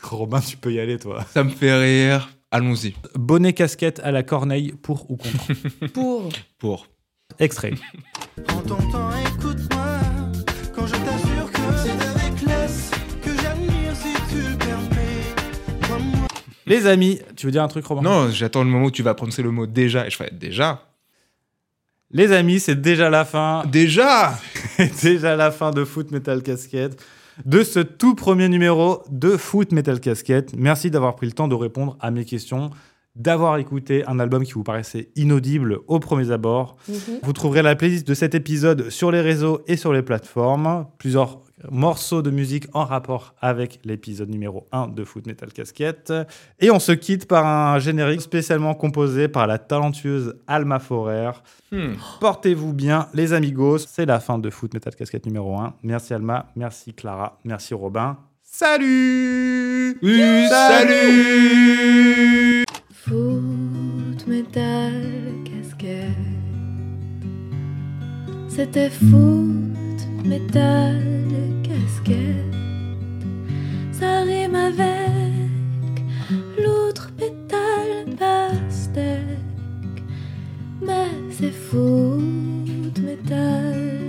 [0.02, 1.24] Robin, tu peux y aller, toi.
[1.30, 2.28] Ça me fait rire.
[2.50, 2.96] Allons-y.
[3.14, 6.30] Bonnet casquette à la corneille, pour ou contre Pour.
[6.58, 6.88] Pour.
[7.38, 7.74] Extrait.
[8.48, 9.53] Prends ton temps, écoute-moi.
[16.66, 19.14] Les amis, tu veux dire un truc, Robin Non, j'attends le moment où tu vas
[19.14, 20.08] prononcer le mot déjà.
[20.08, 20.88] Et je ferai déjà.
[22.12, 23.64] Les amis, c'est déjà la fin.
[23.72, 24.40] Déjà
[25.02, 27.04] déjà la fin de Foot Metal Casquette,
[27.46, 30.54] de ce tout premier numéro de Foot Metal Casquette.
[30.56, 32.70] Merci d'avoir pris le temps de répondre à mes questions,
[33.16, 36.78] d'avoir écouté un album qui vous paraissait inaudible au premier abord.
[36.88, 37.20] Mhm.
[37.24, 40.86] Vous trouverez la playlist de cet épisode sur les réseaux et sur les plateformes.
[41.00, 41.42] Plusieurs
[41.72, 46.14] morceaux de musique en rapport avec l'épisode numéro 1 de Foot Metal Casquette.
[46.60, 51.32] Et on se quitte par un générique spécialement composé par la talentueuse Alma Forer.
[51.72, 51.94] Hmm.
[52.20, 53.80] Portez-vous bien, les amigos.
[53.80, 55.76] C'est la fin de Foot Metal Casquette numéro 1.
[55.84, 58.18] Merci Alma, merci Clara, merci Robin.
[58.44, 59.98] Salut
[60.50, 61.04] Salut
[62.94, 64.94] Foot, métal,
[65.44, 66.12] casquette.
[68.48, 70.08] C'était foot,
[73.92, 76.04] ça rime avec
[76.58, 80.04] l'autre pétale pastèque,
[80.82, 82.22] mais c'est fou
[82.96, 84.03] de métal.